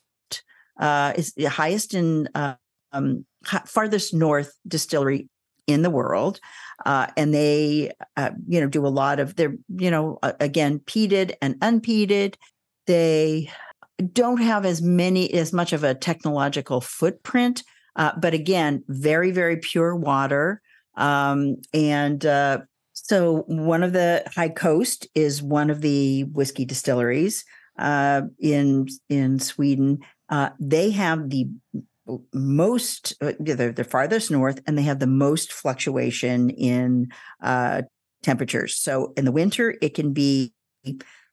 uh, 0.80 1.14
is 1.16 1.34
the 1.34 1.46
highest 1.46 1.94
in 1.94 2.30
uh, 2.36 2.56
um, 2.92 3.26
farthest 3.66 4.14
north 4.14 4.54
distillery 4.68 5.30
in 5.66 5.82
the 5.82 5.90
world. 5.90 6.40
Uh, 6.86 7.08
and 7.18 7.34
they, 7.34 7.92
uh, 8.16 8.32
you 8.48 8.62
know, 8.62 8.68
do 8.68 8.86
a 8.86 8.90
lot 8.90 9.20
of 9.20 9.36
they're, 9.36 9.56
you 9.76 9.92
know, 9.92 10.20
again, 10.40 10.80
peated 10.80 11.34
and 11.42 11.56
unpeated. 11.60 12.36
They 12.86 13.52
don't 14.14 14.42
have 14.42 14.66
as 14.66 14.82
many 14.82 15.34
as 15.34 15.52
much 15.52 15.74
of 15.74 15.84
a 15.84 15.96
technological 15.96 16.82
footprint, 16.82 17.64
uh, 17.96 18.12
but 18.20 18.34
again, 18.34 18.84
very 18.88 19.32
very 19.32 19.58
pure 19.58 19.96
water. 19.96 20.62
Um, 20.96 21.58
and 21.74 22.26
uh, 22.26 22.60
so, 23.08 23.44
one 23.48 23.84
of 23.84 23.94
the 23.94 24.24
High 24.36 24.50
Coast 24.50 25.08
is 25.16 25.42
one 25.42 25.70
of 25.70 25.82
the 25.82 26.24
whiskey 26.26 26.66
distilleries 26.66 27.46
uh, 27.80 28.22
in 28.40 28.88
in 29.10 29.40
Sweden. 29.40 30.00
Uh, 30.30 30.50
they 30.60 30.92
have 30.92 31.30
the 31.30 31.48
most 32.34 33.16
uh, 33.22 33.34
they're 33.40 33.72
the 33.72 33.84
farthest 33.84 34.32
north 34.32 34.62
and 34.66 34.78
they 34.78 34.82
have 34.84 35.00
the 35.00 35.08
most 35.08 35.52
fluctuation 35.52 36.50
in 36.52 37.08
uh, 37.42 37.82
temperatures 38.24 38.76
so 38.76 39.14
in 39.18 39.26
the 39.26 39.32
winter 39.32 39.76
it 39.82 39.94
can 39.94 40.14
be 40.14 40.54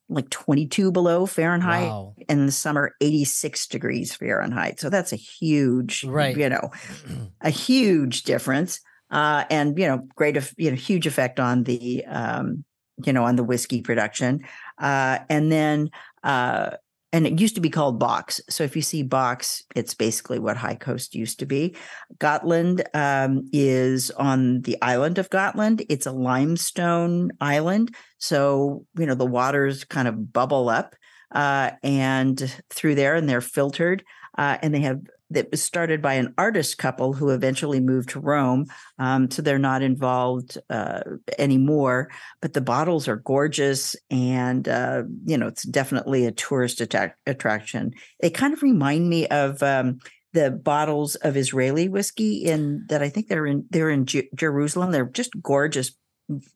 like 0.09 0.29
22 0.31 0.91
below 0.91 1.27
fahrenheit 1.27 1.89
Wow. 1.89 2.15
and 2.29 2.41
in 2.41 2.47
the 2.47 2.53
summer 2.53 2.93
86 3.01 3.69
degrees 3.69 4.15
fahrenheit 4.15 4.81
so 4.81 4.91
that's 4.91 5.13
a 5.13 5.17
huge 5.17 6.03
Right. 6.05 6.37
you 6.37 6.49
know 6.49 6.71
a 7.41 7.51
huge 7.51 8.25
difference 8.25 8.81
uh, 9.11 9.45
and 9.51 9.79
you 9.79 9.87
know 9.87 10.07
great 10.15 10.37
you 10.57 10.71
know 10.71 10.77
huge 10.77 11.07
effect 11.07 11.41
on 11.41 11.65
the 11.65 12.05
um, 12.07 12.65
you 13.05 13.13
know 13.13 13.25
on 13.25 13.37
the 13.37 13.45
whiskey 13.45 13.81
production. 13.83 14.41
Uh, 14.79 15.19
and 15.29 15.51
then 15.51 15.91
uh, 16.23 16.71
and 17.13 17.29
it 17.29 17.39
used 17.39 17.55
to 17.55 17.61
be 17.61 17.71
called 17.71 18.01
box. 18.01 18.41
So 18.51 18.65
if 18.65 18.75
you 18.75 18.83
see 18.83 19.03
box 19.03 19.63
it's 19.75 19.95
basically 19.95 20.39
what 20.39 20.57
high 20.57 20.75
coast 20.75 21.15
used 21.15 21.39
to 21.41 21.47
be. 21.47 21.77
Gotland 22.19 22.85
um, 22.93 23.49
is 23.53 24.11
on 24.13 24.63
the 24.63 24.77
island 24.83 25.19
of 25.19 25.31
gotland. 25.31 25.85
It's 25.89 26.07
a 26.07 26.13
limestone 26.13 27.31
island. 27.41 27.95
So 28.19 28.87
you 28.99 29.07
know 29.07 29.15
the 29.15 29.27
waters 29.27 29.85
kind 29.85 30.09
of 30.09 30.33
bubble 30.33 30.69
up 30.69 30.97
uh, 31.33 31.73
and 31.83 32.63
through 32.71 32.95
there 32.95 33.15
and 33.15 33.29
they're 33.29 33.41
filtered 33.41 34.05
uh, 34.39 34.59
and 34.63 34.75
they 34.75 34.81
have 34.81 35.01
that 35.31 35.51
was 35.51 35.63
started 35.63 36.03
by 36.03 36.15
an 36.15 36.35
artist 36.39 36.79
couple 36.79 37.13
who 37.13 37.31
eventually 37.31 37.81
moved 37.81 38.11
to 38.11 38.21
Rome. 38.21 38.67
Um, 38.99 39.31
so 39.31 39.43
they're 39.43 39.59
not 39.59 39.83
involved 39.83 40.59
uh, 40.71 41.01
anymore. 41.39 42.11
But 42.41 42.53
the 42.53 42.61
bottles 42.61 43.09
are 43.09 43.17
gorgeous, 43.17 43.97
and 44.11 44.69
uh, 44.69 45.05
you 45.25 45.37
know 45.37 45.49
it's 45.49 45.65
definitely 45.65 46.27
a 46.27 46.33
tourist 46.33 46.81
attraction. 46.81 47.93
They 48.21 48.31
kind 48.31 48.53
of 48.53 48.63
remind 48.63 49.09
me 49.09 49.27
of 49.29 49.63
um, 49.63 49.99
the 50.35 50.51
bottles 50.51 51.15
of 51.17 51.37
Israeli 51.37 51.89
whiskey 51.89 52.45
in 52.45 52.85
that 52.89 53.03
I 53.03 53.09
think 53.09 53.29
they're 53.29 53.47
in 53.47 53.67
they're 53.71 53.91
in 53.91 54.07
Jerusalem. 54.35 54.91
They're 54.91 55.07
just 55.07 55.31
gorgeous, 55.43 55.93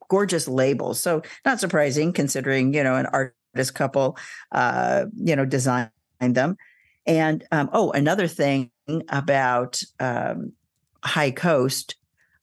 gorgeous 0.08 0.48
labels. 0.48 1.00
So 1.00 1.22
not 1.44 1.60
surprising 1.60 2.12
considering 2.12 2.74
you 2.74 2.82
know 2.82 2.96
an 2.96 3.06
artist 3.06 3.74
couple, 3.74 4.18
uh, 4.52 5.06
you 5.14 5.34
know, 5.34 5.44
designed 5.44 5.90
them. 6.20 6.56
And 7.08 7.42
um, 7.50 7.70
oh, 7.72 7.90
another 7.90 8.28
thing 8.28 8.70
about 9.08 9.82
um, 9.98 10.52
High 11.02 11.30
Coast 11.30 11.96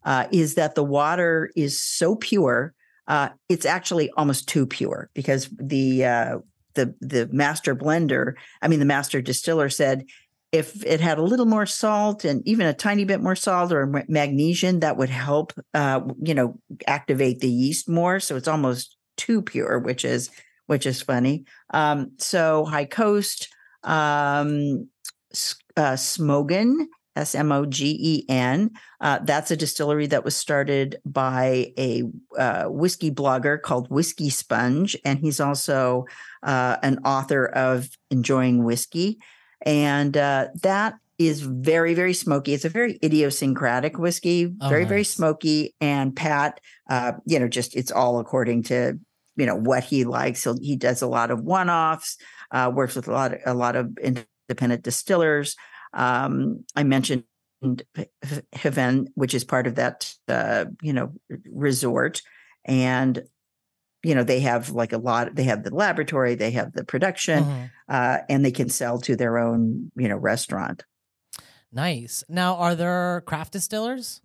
uh, 0.04 0.28
is 0.32 0.56
that 0.56 0.76
the 0.76 0.84
water 0.84 1.52
is 1.56 1.82
so 1.82 2.16
pure. 2.16 2.74
Uh, 3.08 3.30
it's 3.48 3.66
actually 3.66 4.10
almost 4.18 4.50
too 4.50 4.66
pure 4.66 5.10
because 5.14 5.48
the 5.60 6.06
uh, 6.06 6.38
the 6.74 6.96
the 7.00 7.30
master 7.32 7.76
blender, 7.76 8.34
I 8.62 8.68
mean 8.68 8.80
the 8.80 8.86
master 8.86 9.22
distiller 9.22 9.70
said, 9.70 10.06
if 10.52 10.84
it 10.84 11.00
had 11.00 11.20
a 11.20 11.24
little 11.24 11.46
more 11.46 11.68
salt 11.68 12.26
and 12.26 12.42
even 12.48 12.66
a 12.66 12.74
tiny 12.74 13.06
bit 13.06 13.22
more 13.22 13.36
salt 13.36 13.72
or 13.72 13.86
ma- 13.86 14.02
magnesium, 14.08 14.80
that 14.80 14.98
would 14.98 15.10
help, 15.10 15.54
uh, 15.76 16.02
you 16.22 16.34
know, 16.34 16.60
activate 16.88 17.40
the 17.40 17.50
yeast 17.50 17.88
more. 17.88 18.20
So 18.20 18.36
it's 18.36 18.48
almost 18.48 18.98
too 19.18 19.44
pure, 19.44 19.78
which 19.78 20.04
is 20.04 20.32
which 20.66 20.88
is 20.88 21.02
funny. 21.02 21.46
Um, 21.72 22.14
so 22.18 22.66
High 22.66 22.86
Coast 22.86 23.50
um, 23.86 24.90
S- 25.32 25.56
uh, 25.78 25.94
Smogen, 25.94 26.86
S 27.16 27.34
M 27.36 27.52
O 27.52 27.66
G 27.66 27.98
E 28.00 28.26
N. 28.30 28.72
Uh, 29.00 29.20
that's 29.24 29.52
a 29.52 29.56
distillery 29.58 30.08
that 30.08 30.26
was 30.26 30.36
started 30.36 30.98
by 31.06 31.72
a 31.78 32.04
uh, 32.38 32.66
whiskey 32.66 33.12
blogger 33.12 33.62
called 33.62 33.90
Whiskey 33.90 34.30
Sponge, 34.30 34.98
and 35.06 35.20
he's 35.20 35.40
also 35.40 36.06
uh, 36.44 36.78
an 36.84 37.00
author 37.06 37.46
of 37.46 37.90
Enjoying 38.12 38.64
Whiskey. 38.64 39.18
And 39.62 40.18
uh, 40.18 40.50
that 40.62 40.96
is 41.18 41.42
very, 41.42 41.94
very 41.94 42.14
smoky. 42.14 42.54
It's 42.54 42.66
a 42.66 42.70
very 42.70 43.00
idiosyncratic 43.02 43.98
whiskey, 43.98 44.54
Oh, 44.60 44.68
very, 44.68 44.84
very 44.84 45.06
smoky. 45.06 45.74
And 45.80 46.14
Pat, 46.14 46.60
uh, 46.90 47.14
you 47.26 47.40
know, 47.40 47.48
just 47.48 47.76
it's 47.76 47.92
all 47.92 48.20
according 48.20 48.64
to 48.64 49.00
you 49.38 49.46
know 49.46 49.56
what 49.56 49.84
he 49.84 50.04
likes. 50.06 50.44
He'll, 50.44 50.58
he 50.60 50.76
does 50.76 51.02
a 51.02 51.08
lot 51.08 51.32
of 51.32 51.42
one-offs. 51.42 52.18
Uh, 52.56 52.72
works 52.74 52.96
with 52.96 53.10
a 53.10 53.12
lot, 53.12 53.34
of, 53.34 53.40
a 53.46 53.54
lot 53.54 53.76
of 53.76 53.98
independent 53.98 54.82
distillers. 54.82 55.58
Um, 55.94 56.64
I 56.74 56.84
mentioned 56.84 57.26
Haven, 58.54 59.10
which 59.16 59.34
is 59.34 59.44
part 59.44 59.68
of 59.68 59.76
that, 59.76 60.14
uh, 60.30 60.66
you 60.82 60.94
know, 60.94 61.12
resort, 61.52 62.22
and 62.64 63.24
you 64.04 64.16
know 64.16 64.24
they 64.24 64.40
have 64.40 64.70
like 64.70 64.94
a 64.94 64.98
lot. 64.98 65.36
They 65.36 65.44
have 65.44 65.64
the 65.64 65.76
laboratory, 65.76 66.36
they 66.36 66.52
have 66.52 66.72
the 66.72 66.86
production, 66.86 67.44
Mhm. 67.44 67.72
uh, 67.90 68.18
and 68.30 68.46
they 68.46 68.52
can 68.52 68.70
sell 68.70 69.00
to 69.00 69.18
their 69.18 69.38
own, 69.38 69.92
you 69.98 70.08
know, 70.08 70.16
restaurant. 70.16 70.86
Nice. 71.74 72.24
Now, 72.30 72.56
are 72.56 72.76
there 72.76 73.22
craft 73.26 73.52
distillers? 73.52 74.22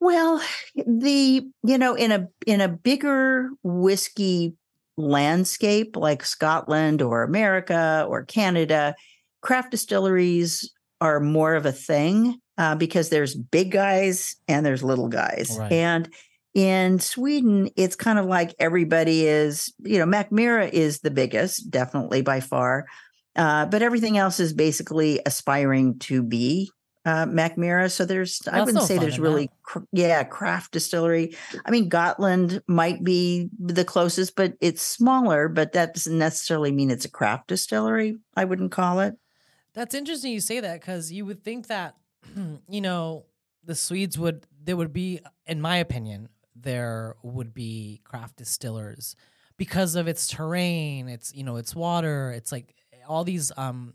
Well, 0.00 0.42
the 0.74 1.48
you 1.64 1.78
know 1.78 1.94
in 1.94 2.12
a 2.12 2.28
in 2.46 2.60
a 2.60 2.68
bigger 2.68 3.50
whiskey 3.62 4.56
landscape 4.96 5.96
like 5.96 6.24
Scotland 6.24 7.02
or 7.02 7.22
America 7.22 8.06
or 8.08 8.24
Canada, 8.24 8.94
craft 9.40 9.70
distilleries 9.70 10.70
are 11.00 11.20
more 11.20 11.54
of 11.54 11.66
a 11.66 11.72
thing 11.72 12.38
uh, 12.58 12.74
because 12.74 13.08
there's 13.08 13.34
big 13.34 13.72
guys 13.72 14.36
and 14.48 14.64
there's 14.64 14.84
little 14.84 15.08
guys. 15.08 15.56
Right. 15.58 15.72
And 15.72 16.08
in 16.54 16.98
Sweden, 16.98 17.70
it's 17.76 17.96
kind 17.96 18.18
of 18.18 18.26
like 18.26 18.54
everybody 18.58 19.26
is, 19.26 19.72
you 19.80 19.98
know, 19.98 20.04
Mackmyra 20.04 20.70
is 20.70 21.00
the 21.00 21.10
biggest, 21.10 21.70
definitely 21.70 22.22
by 22.22 22.40
far. 22.40 22.86
Uh, 23.34 23.64
but 23.66 23.82
everything 23.82 24.18
else 24.18 24.38
is 24.38 24.52
basically 24.52 25.18
aspiring 25.24 25.98
to 25.98 26.22
be 26.22 26.70
uh, 27.04 27.26
Mackmyra. 27.26 27.90
So 27.90 28.04
there's, 28.04 28.40
I 28.50 28.62
wouldn't 28.62 28.84
say 28.84 28.98
there's 28.98 29.18
really, 29.18 29.50
cr- 29.62 29.80
yeah, 29.92 30.22
craft 30.24 30.72
distillery. 30.72 31.36
I 31.64 31.70
mean, 31.70 31.88
Gotland 31.88 32.62
might 32.66 33.02
be 33.02 33.50
the 33.58 33.84
closest, 33.84 34.36
but 34.36 34.54
it's 34.60 34.82
smaller, 34.82 35.48
but 35.48 35.72
that 35.72 35.94
doesn't 35.94 36.18
necessarily 36.18 36.70
mean 36.70 36.90
it's 36.90 37.04
a 37.04 37.10
craft 37.10 37.48
distillery. 37.48 38.18
I 38.36 38.44
wouldn't 38.44 38.72
call 38.72 39.00
it. 39.00 39.16
That's 39.74 39.94
interesting 39.94 40.32
you 40.32 40.40
say 40.40 40.60
that 40.60 40.80
because 40.80 41.10
you 41.10 41.24
would 41.26 41.42
think 41.42 41.68
that, 41.68 41.96
you 42.68 42.80
know, 42.80 43.26
the 43.64 43.74
Swedes 43.74 44.18
would, 44.18 44.46
there 44.62 44.76
would 44.76 44.92
be, 44.92 45.20
in 45.46 45.60
my 45.60 45.78
opinion, 45.78 46.28
there 46.54 47.16
would 47.22 47.54
be 47.54 48.00
craft 48.04 48.36
distillers 48.36 49.16
because 49.56 49.96
of 49.96 50.06
its 50.06 50.28
terrain, 50.28 51.08
its, 51.08 51.34
you 51.34 51.42
know, 51.42 51.56
its 51.56 51.74
water, 51.74 52.30
it's 52.30 52.52
like 52.52 52.74
all 53.08 53.24
these, 53.24 53.50
um, 53.56 53.94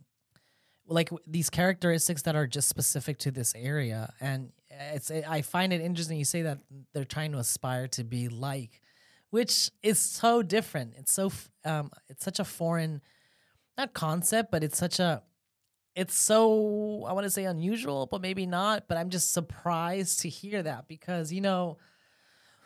like 0.87 1.09
these 1.25 1.49
characteristics 1.49 2.21
that 2.23 2.35
are 2.35 2.47
just 2.47 2.69
specific 2.69 3.17
to 3.19 3.31
this 3.31 3.53
area. 3.55 4.13
And 4.21 4.51
it's, 4.93 5.11
I 5.11 5.41
find 5.41 5.73
it 5.73 5.81
interesting 5.81 6.17
you 6.17 6.25
say 6.25 6.43
that 6.43 6.59
they're 6.93 7.03
trying 7.05 7.31
to 7.33 7.39
aspire 7.39 7.87
to 7.89 8.03
be 8.03 8.27
like, 8.29 8.81
which 9.29 9.69
is 9.83 9.99
so 9.99 10.41
different. 10.41 10.93
It's 10.97 11.13
so, 11.13 11.31
um, 11.65 11.91
it's 12.07 12.23
such 12.23 12.39
a 12.39 12.45
foreign, 12.45 13.01
not 13.77 13.93
concept, 13.93 14.51
but 14.51 14.63
it's 14.63 14.77
such 14.77 14.99
a, 14.99 15.21
it's 15.95 16.15
so 16.15 17.05
I 17.07 17.13
want 17.13 17.25
to 17.25 17.31
say 17.31 17.45
unusual, 17.45 18.05
but 18.05 18.21
maybe 18.21 18.45
not. 18.45 18.87
But 18.87 18.97
I'm 18.97 19.09
just 19.09 19.33
surprised 19.33 20.19
to 20.21 20.29
hear 20.29 20.61
that 20.61 20.87
because 20.87 21.33
you 21.33 21.41
know 21.41 21.77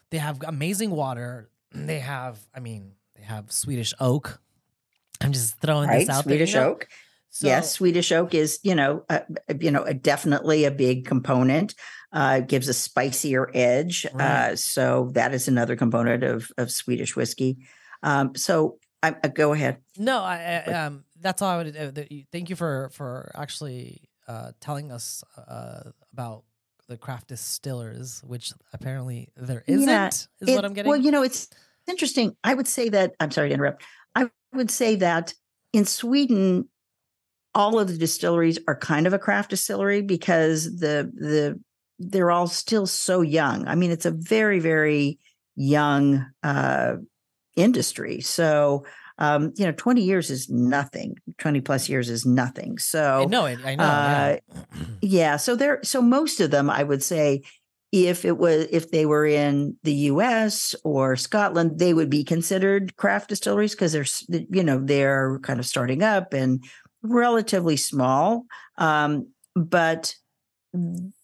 they 0.10 0.18
have 0.18 0.42
amazing 0.46 0.92
water. 0.92 1.50
They 1.74 2.00
have, 2.00 2.38
I 2.54 2.60
mean, 2.60 2.92
they 3.16 3.24
have 3.24 3.50
Swedish 3.50 3.94
oak. 4.02 4.42
I'm 5.22 5.32
just 5.32 5.56
throwing 5.62 5.88
Right, 5.88 6.00
this 6.06 6.10
out 6.10 6.26
Swedish 6.26 6.52
there. 6.52 6.64
know? 6.66 6.72
oak. 6.72 6.88
So, 7.32 7.48
yes, 7.48 7.72
Swedish 7.72 8.12
oak 8.12 8.34
is, 8.34 8.60
you 8.62 8.76
know, 8.76 9.04
uh, 9.10 9.22
you 9.60 9.72
know, 9.72 9.84
a, 9.84 9.94
definitely 9.94 10.65
a 10.65 10.72
big 10.72 11.06
component. 11.06 11.74
Uh, 12.13 12.41
gives 12.41 12.67
a 12.67 12.74
spicier 12.74 13.50
edge. 13.54 14.06
Right. 14.13 14.50
Uh, 14.52 14.56
so 14.58 15.12
that 15.13 15.34
is 15.34 15.48
another 15.48 15.78
component 15.78 16.24
of 16.24 16.52
of 16.58 16.70
Swedish 16.70 17.15
whiskey. 17.15 17.60
Um, 18.04 18.36
so 18.36 18.80
I, 19.02 19.15
uh, 19.24 19.30
go 19.30 19.54
ahead. 19.54 19.78
No, 19.98 20.20
I, 20.22 20.63
I 20.67 20.74
um 20.74 21.06
that's 21.22 21.41
all 21.41 21.50
I 21.50 21.58
would. 21.63 21.78
Uh, 21.78 21.91
the, 21.91 22.26
thank 22.30 22.50
you 22.50 22.58
for 22.58 22.89
for 22.91 23.32
actually 23.34 24.10
uh, 24.28 24.52
telling 24.60 24.91
us 24.91 25.24
uh, 25.38 25.91
about 26.12 26.44
the 26.89 26.98
craft 26.98 27.30
distillers, 27.30 28.22
which 28.26 28.52
apparently 28.74 29.30
there 29.38 29.63
isn't. 29.65 29.88
Yeah, 29.88 30.08
is 30.08 30.28
It- 30.41 30.56
what 30.56 30.65
I'm 30.65 30.74
getting. 30.74 30.89
Well, 30.89 31.00
you 31.00 31.12
know, 31.12 31.24
it's 31.24 31.48
interesting. 31.88 32.36
I 32.44 32.54
would 32.54 32.67
say 32.67 32.89
that 32.89 33.13
I'm 33.22 33.32
sorry 33.32 33.50
to 33.50 33.54
interrupt. 33.54 33.84
I 34.15 34.30
would 34.54 34.70
say 34.70 34.98
that 34.98 35.34
in 35.72 35.86
Sweden, 35.86 36.67
all 37.54 37.80
of 37.80 37.88
the 37.88 37.98
distilleries 37.98 38.60
are 38.68 38.76
kind 38.76 39.08
of 39.08 39.14
a 39.14 39.20
craft 39.20 39.50
distillery 39.50 40.02
because 40.02 40.80
the 40.80 41.12
the 41.14 41.60
they're 42.00 42.32
all 42.32 42.48
still 42.48 42.88
so 42.88 43.22
young. 43.22 43.68
I 43.68 43.76
mean, 43.76 43.92
it's 43.92 44.06
a 44.06 44.12
very 44.12 44.60
very 44.60 45.20
young 45.56 46.26
uh, 46.44 46.96
industry. 47.56 48.22
So 48.22 48.86
um, 49.22 49.54
you 49.56 49.66
know, 49.66 49.72
20 49.74 50.02
years 50.02 50.32
is 50.32 50.50
nothing. 50.50 51.16
20 51.38 51.62
plus 51.62 51.88
years 51.88 52.10
is 52.10 52.26
nothing. 52.26 52.80
So 52.80 53.22
I 53.22 53.26
know. 53.26 53.46
I 53.46 53.76
know. 53.76 53.84
uh, 53.84 54.38
yeah. 54.50 54.62
yeah 55.02 55.38
so 55.38 55.56
there 55.56 55.80
so 55.84 56.02
most 56.02 56.40
of 56.40 56.50
them 56.50 56.70
i 56.70 56.82
would 56.82 57.04
say 57.04 57.42
if 57.92 58.26
it 58.26 58.38
was 58.38 58.68
if 58.72 58.90
they 58.90 59.06
were 59.06 59.26
in 59.26 59.76
the 59.84 59.94
us 59.94 60.74
or 60.84 61.16
scotland 61.16 61.78
they 61.78 61.94
would 61.94 62.10
be 62.10 62.24
considered 62.24 62.96
craft 62.96 63.30
distilleries 63.30 63.76
because 63.76 63.92
they're 63.92 64.46
you 64.50 64.64
know 64.64 64.80
they're 64.84 65.40
kind 65.40 65.60
of 65.60 65.66
starting 65.66 66.02
up 66.02 66.34
and 66.34 66.64
relatively 67.04 67.78
small 67.78 68.46
um, 68.78 69.28
but 69.56 70.16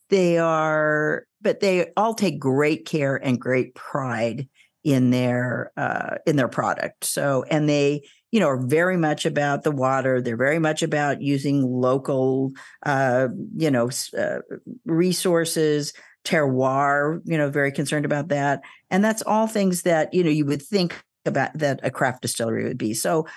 they 0.09 0.37
are 0.37 1.25
but 1.41 1.59
they 1.59 1.91
all 1.95 2.13
take 2.13 2.39
great 2.39 2.85
care 2.85 3.15
and 3.15 3.39
great 3.39 3.75
pride 3.75 4.47
in 4.83 5.09
their 5.09 5.71
uh, 5.77 6.17
in 6.25 6.35
their 6.35 6.47
product. 6.47 7.03
So 7.03 7.43
and 7.49 7.67
they 7.67 8.03
you 8.31 8.39
know 8.39 8.47
are 8.47 8.61
very 8.61 8.97
much 8.97 9.25
about 9.25 9.63
the 9.63 9.71
water. 9.71 10.21
They're 10.21 10.37
very 10.37 10.59
much 10.59 10.81
about 10.81 11.21
using 11.21 11.61
local 11.61 12.51
uh, 12.85 13.27
you 13.55 13.71
know 13.71 13.89
uh, 14.17 14.39
resources. 14.85 15.93
Terroir 16.25 17.21
you 17.23 17.37
know 17.37 17.49
very 17.49 17.71
concerned 17.71 18.05
about 18.05 18.29
that. 18.29 18.61
And 18.89 19.03
that's 19.03 19.21
all 19.21 19.47
things 19.47 19.83
that 19.83 20.13
you 20.13 20.23
know 20.23 20.29
you 20.29 20.45
would 20.45 20.61
think 20.61 21.01
about 21.25 21.53
that 21.59 21.79
a 21.83 21.91
craft 21.91 22.21
distillery 22.21 22.63
would 22.63 22.77
be. 22.77 22.93
So 22.93 23.27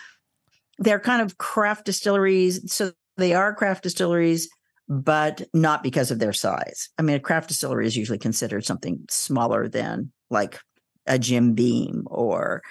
they're 0.81 0.99
kind 1.01 1.23
of 1.23 1.39
craft 1.39 1.85
distilleries 1.85 2.73
so 2.73 2.91
they 3.17 3.33
are 3.35 3.55
craft 3.55 3.83
distilleries 3.85 4.49
but 4.89 5.43
not 5.55 5.83
because 5.85 6.11
of 6.11 6.19
their 6.19 6.33
size 6.33 6.89
i 6.99 7.03
mean 7.03 7.15
a 7.17 7.21
craft 7.21 7.49
distillery 7.49 7.87
is 7.87 7.97
usually 7.97 8.19
considered 8.19 8.65
something 8.65 9.05
smaller 9.09 9.69
than 9.69 10.11
like 10.31 10.59
a 11.07 11.19
jim 11.19 11.55
beam 11.55 12.05
or 12.07 12.63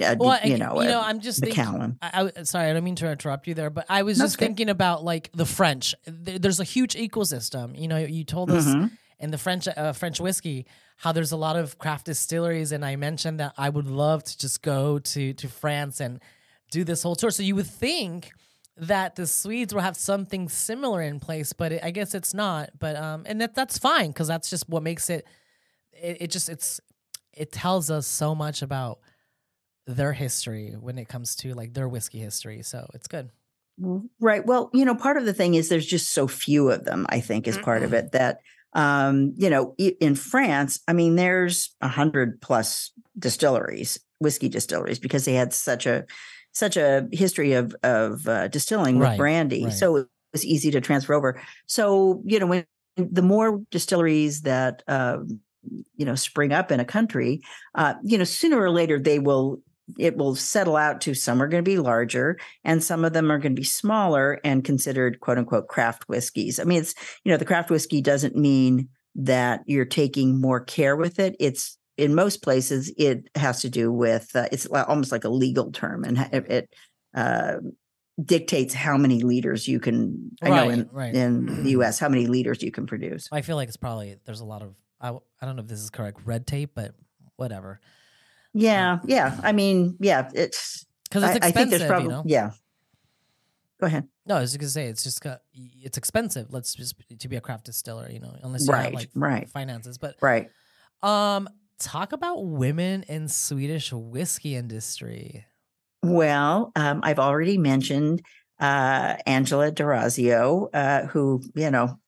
a, 0.00 0.16
well, 0.18 0.38
you 0.44 0.56
know, 0.56 0.80
you 0.80 0.88
know, 0.88 1.00
I'm 1.02 1.20
just 1.20 1.42
thinking. 1.42 1.98
I, 2.00 2.30
I 2.36 2.42
sorry, 2.44 2.70
I 2.70 2.72
don't 2.72 2.84
mean 2.84 2.94
to 2.96 3.10
interrupt 3.10 3.46
you 3.46 3.54
there, 3.54 3.68
but 3.68 3.84
I 3.88 4.02
was 4.02 4.18
That's 4.18 4.32
just 4.32 4.38
okay. 4.38 4.46
thinking 4.46 4.70
about 4.70 5.04
like 5.04 5.30
the 5.34 5.44
French. 5.44 5.94
There's 6.06 6.60
a 6.60 6.64
huge 6.64 6.94
ecosystem. 6.94 7.78
You 7.78 7.88
know, 7.88 7.98
you 7.98 8.24
told 8.24 8.50
us 8.50 8.66
Mhm. 8.66 8.90
in 9.18 9.30
the 9.30 9.38
French 9.38 9.68
uh, 9.68 9.92
French 9.92 10.18
whiskey 10.18 10.66
how 10.96 11.12
there's 11.12 11.32
a 11.32 11.36
lot 11.36 11.56
of 11.56 11.78
craft 11.78 12.06
distilleries, 12.06 12.72
and 12.72 12.84
I 12.84 12.96
mentioned 12.96 13.40
that 13.40 13.52
I 13.58 13.68
would 13.68 13.86
love 13.86 14.24
to 14.24 14.38
just 14.38 14.62
go 14.62 14.98
to 14.98 15.34
to 15.34 15.48
France 15.48 16.00
and 16.00 16.20
do 16.72 16.84
this 16.84 17.02
whole 17.02 17.14
tour. 17.14 17.30
So 17.30 17.42
you 17.42 17.54
would 17.54 17.66
think 17.66 18.32
that 18.76 19.16
the 19.16 19.26
Swedes 19.26 19.72
will 19.74 19.82
have 19.82 19.96
something 19.96 20.48
similar 20.48 21.02
in 21.02 21.20
place, 21.20 21.52
but 21.52 21.72
it, 21.72 21.84
I 21.84 21.90
guess 21.90 22.14
it's 22.14 22.34
not. 22.34 22.70
But 22.78 22.96
um, 22.96 23.22
and 23.26 23.40
that 23.40 23.54
that's 23.54 23.78
fine 23.78 24.08
because 24.08 24.28
that's 24.28 24.50
just 24.50 24.68
what 24.68 24.82
makes 24.82 25.10
it. 25.10 25.26
It, 25.92 26.22
it 26.22 26.30
just 26.30 26.48
it's 26.48 26.80
it 27.32 27.52
tells 27.52 27.90
us 27.90 28.06
so 28.06 28.34
much 28.34 28.62
about 28.62 28.98
their 29.86 30.12
history 30.12 30.74
when 30.78 30.98
it 30.98 31.08
comes 31.08 31.36
to 31.36 31.54
like 31.54 31.74
their 31.74 31.88
whiskey 31.88 32.18
history. 32.18 32.62
So 32.62 32.88
it's 32.94 33.08
good. 33.08 33.30
Right. 34.20 34.44
Well, 34.44 34.70
you 34.72 34.84
know, 34.84 34.94
part 34.94 35.16
of 35.16 35.24
the 35.24 35.32
thing 35.32 35.54
is 35.54 35.68
there's 35.68 35.86
just 35.86 36.12
so 36.12 36.28
few 36.28 36.70
of 36.70 36.84
them, 36.84 37.06
I 37.08 37.20
think, 37.20 37.48
is 37.48 37.58
part 37.58 37.82
of 37.82 37.94
it 37.94 38.12
that, 38.12 38.40
um, 38.74 39.32
you 39.36 39.50
know, 39.50 39.74
in 39.78 40.14
France, 40.14 40.80
I 40.86 40.92
mean, 40.92 41.16
there's 41.16 41.74
a 41.80 41.88
hundred 41.88 42.40
plus 42.42 42.92
distilleries, 43.18 43.98
whiskey 44.20 44.48
distilleries, 44.48 44.98
because 44.98 45.24
they 45.24 45.34
had 45.34 45.52
such 45.52 45.86
a, 45.86 46.04
such 46.52 46.76
a 46.76 47.08
history 47.12 47.54
of, 47.54 47.74
of 47.82 48.26
uh, 48.28 48.48
distilling 48.48 48.98
with 48.98 49.16
brandy. 49.16 49.64
right. 49.64 49.72
So 49.72 49.96
it 49.96 50.06
was 50.32 50.44
easy 50.44 50.70
to 50.70 50.80
transfer 50.80 51.14
over. 51.14 51.40
So, 51.66 52.22
you 52.24 52.38
know, 52.38 52.46
when 52.46 52.64
the 52.96 53.22
more 53.22 53.60
distilleries 53.70 54.42
that, 54.42 54.82
um, 54.86 55.40
you 55.96 56.04
know, 56.04 56.14
spring 56.14 56.52
up 56.52 56.70
in 56.70 56.80
a 56.80 56.84
country, 56.84 57.40
uh, 57.74 57.94
you 58.02 58.18
know, 58.18 58.24
sooner 58.24 58.58
or 58.58 58.70
later 58.70 58.98
they 58.98 59.18
will, 59.18 59.60
it 59.98 60.16
will 60.16 60.34
settle 60.34 60.76
out 60.76 61.00
to 61.02 61.14
some 61.14 61.42
are 61.42 61.48
going 61.48 61.64
to 61.64 61.70
be 61.70 61.78
larger 61.78 62.38
and 62.64 62.82
some 62.82 63.04
of 63.04 63.12
them 63.12 63.30
are 63.30 63.38
going 63.38 63.54
to 63.54 63.60
be 63.60 63.64
smaller 63.64 64.40
and 64.44 64.64
considered 64.64 65.20
quote 65.20 65.38
unquote 65.38 65.68
craft 65.68 66.08
whiskeys. 66.08 66.58
I 66.58 66.64
mean, 66.64 66.80
it's, 66.80 66.94
you 67.24 67.30
know, 67.30 67.38
the 67.38 67.44
craft 67.44 67.70
whiskey 67.70 68.00
doesn't 68.00 68.36
mean 68.36 68.88
that 69.14 69.62
you're 69.66 69.84
taking 69.84 70.40
more 70.40 70.60
care 70.60 70.96
with 70.96 71.18
it. 71.18 71.36
It's 71.38 71.78
in 72.02 72.14
most 72.14 72.42
places, 72.42 72.92
it 72.98 73.28
has 73.36 73.60
to 73.62 73.70
do 73.70 73.92
with, 73.92 74.34
uh, 74.34 74.48
it's 74.50 74.66
almost 74.66 75.12
like 75.12 75.24
a 75.24 75.28
legal 75.28 75.70
term 75.70 76.04
and 76.04 76.18
it, 76.32 76.50
it 76.50 76.74
uh, 77.14 77.58
dictates 78.22 78.74
how 78.74 78.96
many 78.96 79.22
liters 79.22 79.68
you 79.68 79.78
can, 79.78 80.30
I 80.42 80.48
know 80.50 80.68
in, 80.68 80.88
right. 80.92 81.14
in 81.14 81.62
the 81.62 81.70
US, 81.70 81.98
how 81.98 82.08
many 82.08 82.26
liters 82.26 82.62
you 82.62 82.72
can 82.72 82.86
produce. 82.86 83.28
I 83.30 83.42
feel 83.42 83.56
like 83.56 83.68
it's 83.68 83.76
probably 83.76 84.16
there's 84.24 84.40
a 84.40 84.44
lot 84.44 84.62
of 84.62 84.74
I 85.00 85.10
I 85.40 85.46
don't 85.46 85.56
know 85.56 85.62
if 85.62 85.68
this 85.68 85.80
is 85.80 85.90
correct 85.90 86.20
red 86.24 86.46
tape, 86.46 86.72
but 86.74 86.94
whatever. 87.36 87.80
Yeah. 88.52 88.98
Yeah. 89.06 89.38
I 89.42 89.52
mean, 89.52 89.96
yeah, 90.00 90.28
it's, 90.34 90.84
Because 91.04 91.22
it's 91.24 91.44
I, 91.44 91.48
I 91.48 91.50
think 91.52 91.70
there's 91.70 91.82
you 91.82 91.88
probably, 91.88 92.08
know. 92.08 92.22
yeah. 92.26 92.50
Go 93.80 93.86
ahead. 93.86 94.08
No, 94.26 94.36
I 94.36 94.40
was 94.40 94.50
just 94.50 94.60
gonna 94.60 94.70
say 94.70 94.86
it's 94.86 95.02
just 95.02 95.20
got, 95.20 95.40
it's 95.54 95.98
expensive. 95.98 96.46
Let's 96.50 96.74
just 96.74 96.94
to 97.18 97.28
be 97.28 97.36
a 97.36 97.40
craft 97.40 97.66
distiller, 97.66 98.08
you 98.10 98.20
know, 98.20 98.34
unless 98.42 98.66
you 98.66 98.72
have 98.72 98.92
like 98.92 99.10
right. 99.14 99.48
finances. 99.48 99.98
But 99.98 100.16
Right. 100.20 100.50
um, 101.02 101.48
talk 101.78 102.12
about 102.12 102.44
women 102.44 103.04
in 103.08 103.28
Swedish 103.28 103.92
whiskey 103.92 104.56
industry. 104.56 105.44
Well, 106.02 106.72
um, 106.76 107.00
I've 107.02 107.18
already 107.18 107.58
mentioned 107.58 108.22
uh, 108.60 109.16
Angela 109.26 109.70
D'Orazio, 109.70 110.68
uh, 110.72 111.06
who, 111.06 111.42
you 111.54 111.70
know, 111.70 111.98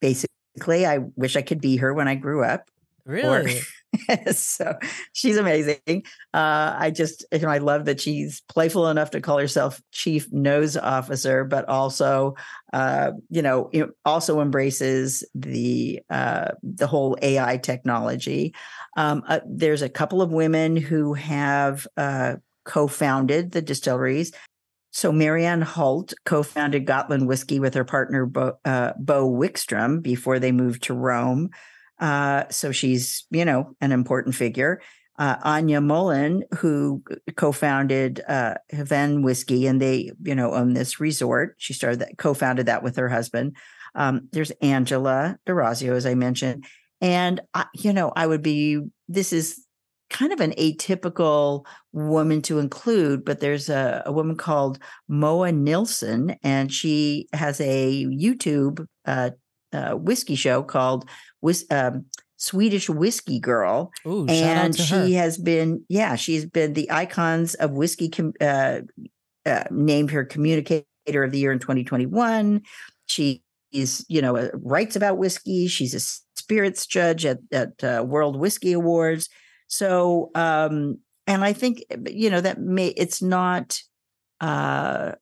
basically, 0.00 0.86
I 0.86 0.98
wish 1.16 1.36
I 1.36 1.42
could 1.42 1.60
be 1.60 1.76
her 1.76 1.94
when 1.94 2.08
I 2.08 2.14
grew 2.14 2.44
up. 2.44 2.68
Really? 3.08 3.60
so 4.32 4.74
she's 5.14 5.38
amazing. 5.38 6.04
Uh, 6.34 6.76
I 6.78 6.90
just, 6.94 7.24
you 7.32 7.38
know, 7.38 7.48
I 7.48 7.56
love 7.56 7.86
that 7.86 8.02
she's 8.02 8.42
playful 8.42 8.88
enough 8.88 9.10
to 9.12 9.20
call 9.22 9.38
herself 9.38 9.80
chief 9.92 10.30
nose 10.30 10.76
officer, 10.76 11.44
but 11.44 11.66
also, 11.70 12.34
uh, 12.74 13.12
you 13.30 13.40
know, 13.40 13.70
also 14.04 14.40
embraces 14.40 15.24
the 15.34 16.00
uh, 16.10 16.50
the 16.62 16.86
whole 16.86 17.16
AI 17.22 17.56
technology. 17.56 18.54
Um, 18.98 19.24
uh, 19.26 19.40
there's 19.48 19.82
a 19.82 19.88
couple 19.88 20.20
of 20.20 20.30
women 20.30 20.76
who 20.76 21.14
have 21.14 21.86
uh, 21.96 22.36
co-founded 22.66 23.52
the 23.52 23.62
distilleries. 23.62 24.32
So 24.90 25.12
Marianne 25.12 25.62
Holt 25.62 26.12
co-founded 26.26 26.84
Gotland 26.84 27.26
Whiskey 27.26 27.58
with 27.58 27.72
her 27.72 27.84
partner 27.84 28.26
Bo, 28.26 28.58
uh, 28.66 28.92
Bo 28.98 29.30
Wickstrom 29.30 30.02
before 30.02 30.38
they 30.38 30.52
moved 30.52 30.82
to 30.84 30.94
Rome. 30.94 31.50
Uh, 32.00 32.44
so 32.50 32.72
she's, 32.72 33.26
you 33.30 33.44
know, 33.44 33.74
an 33.80 33.92
important 33.92 34.34
figure. 34.34 34.80
Uh, 35.18 35.36
Anja 35.38 35.82
Molin, 35.84 36.44
who 36.58 37.02
co-founded 37.36 38.22
uh, 38.28 38.54
Hven 38.72 39.22
Whiskey, 39.22 39.66
and 39.66 39.82
they, 39.82 40.12
you 40.22 40.34
know, 40.34 40.52
own 40.52 40.74
this 40.74 41.00
resort. 41.00 41.56
She 41.58 41.72
started 41.72 41.98
that, 42.00 42.18
co-founded 42.18 42.66
that 42.66 42.84
with 42.84 42.96
her 42.96 43.08
husband. 43.08 43.56
Um, 43.96 44.28
there's 44.30 44.52
Angela 44.62 45.36
D'Orazio, 45.44 45.96
as 45.96 46.06
I 46.06 46.14
mentioned, 46.14 46.66
and 47.00 47.40
I, 47.52 47.66
you 47.74 47.92
know, 47.92 48.12
I 48.14 48.26
would 48.26 48.42
be. 48.42 48.80
This 49.08 49.32
is 49.32 49.64
kind 50.10 50.32
of 50.32 50.40
an 50.40 50.52
atypical 50.52 51.66
woman 51.92 52.40
to 52.42 52.58
include, 52.58 53.24
but 53.24 53.40
there's 53.40 53.68
a, 53.68 54.02
a 54.06 54.12
woman 54.12 54.36
called 54.36 54.78
Moa 55.08 55.52
Nilsson, 55.52 56.36
and 56.42 56.72
she 56.72 57.28
has 57.32 57.60
a 57.60 58.04
YouTube 58.04 58.86
uh, 59.04 59.30
uh, 59.72 59.92
whiskey 59.92 60.34
show 60.34 60.62
called 60.62 61.08
whis- 61.40 61.66
um, 61.70 62.06
Swedish 62.38 62.88
Whiskey 62.88 63.40
Girl. 63.40 63.92
Ooh, 64.06 64.26
and 64.28 64.74
she 64.76 65.12
her. 65.12 65.18
has 65.18 65.36
been, 65.36 65.84
yeah, 65.88 66.14
she's 66.16 66.46
been 66.46 66.72
the 66.72 66.90
icons 66.90 67.54
of 67.54 67.72
whiskey, 67.72 68.08
com- 68.08 68.34
uh, 68.40 68.80
uh, 69.44 69.64
named 69.70 70.10
her 70.12 70.24
communicator 70.24 70.84
of 71.24 71.32
the 71.32 71.38
year 71.38 71.52
in 71.52 71.58
2021. 71.58 72.62
She 73.06 73.42
is, 73.72 74.06
you 74.08 74.22
know, 74.22 74.36
uh, 74.36 74.50
writes 74.54 74.96
about 74.96 75.18
whiskey. 75.18 75.66
She's 75.66 75.94
a 75.94 76.00
spirits 76.38 76.86
judge 76.86 77.26
at, 77.26 77.38
at 77.52 77.84
uh, 77.84 78.04
World 78.06 78.38
Whiskey 78.38 78.72
Awards. 78.72 79.28
So, 79.66 80.30
um, 80.34 80.98
and 81.26 81.44
I 81.44 81.52
think, 81.52 81.82
you 82.06 82.30
know, 82.30 82.40
that 82.40 82.60
may, 82.60 82.88
it's 82.88 83.20
not, 83.20 83.80
uh, 84.40 85.12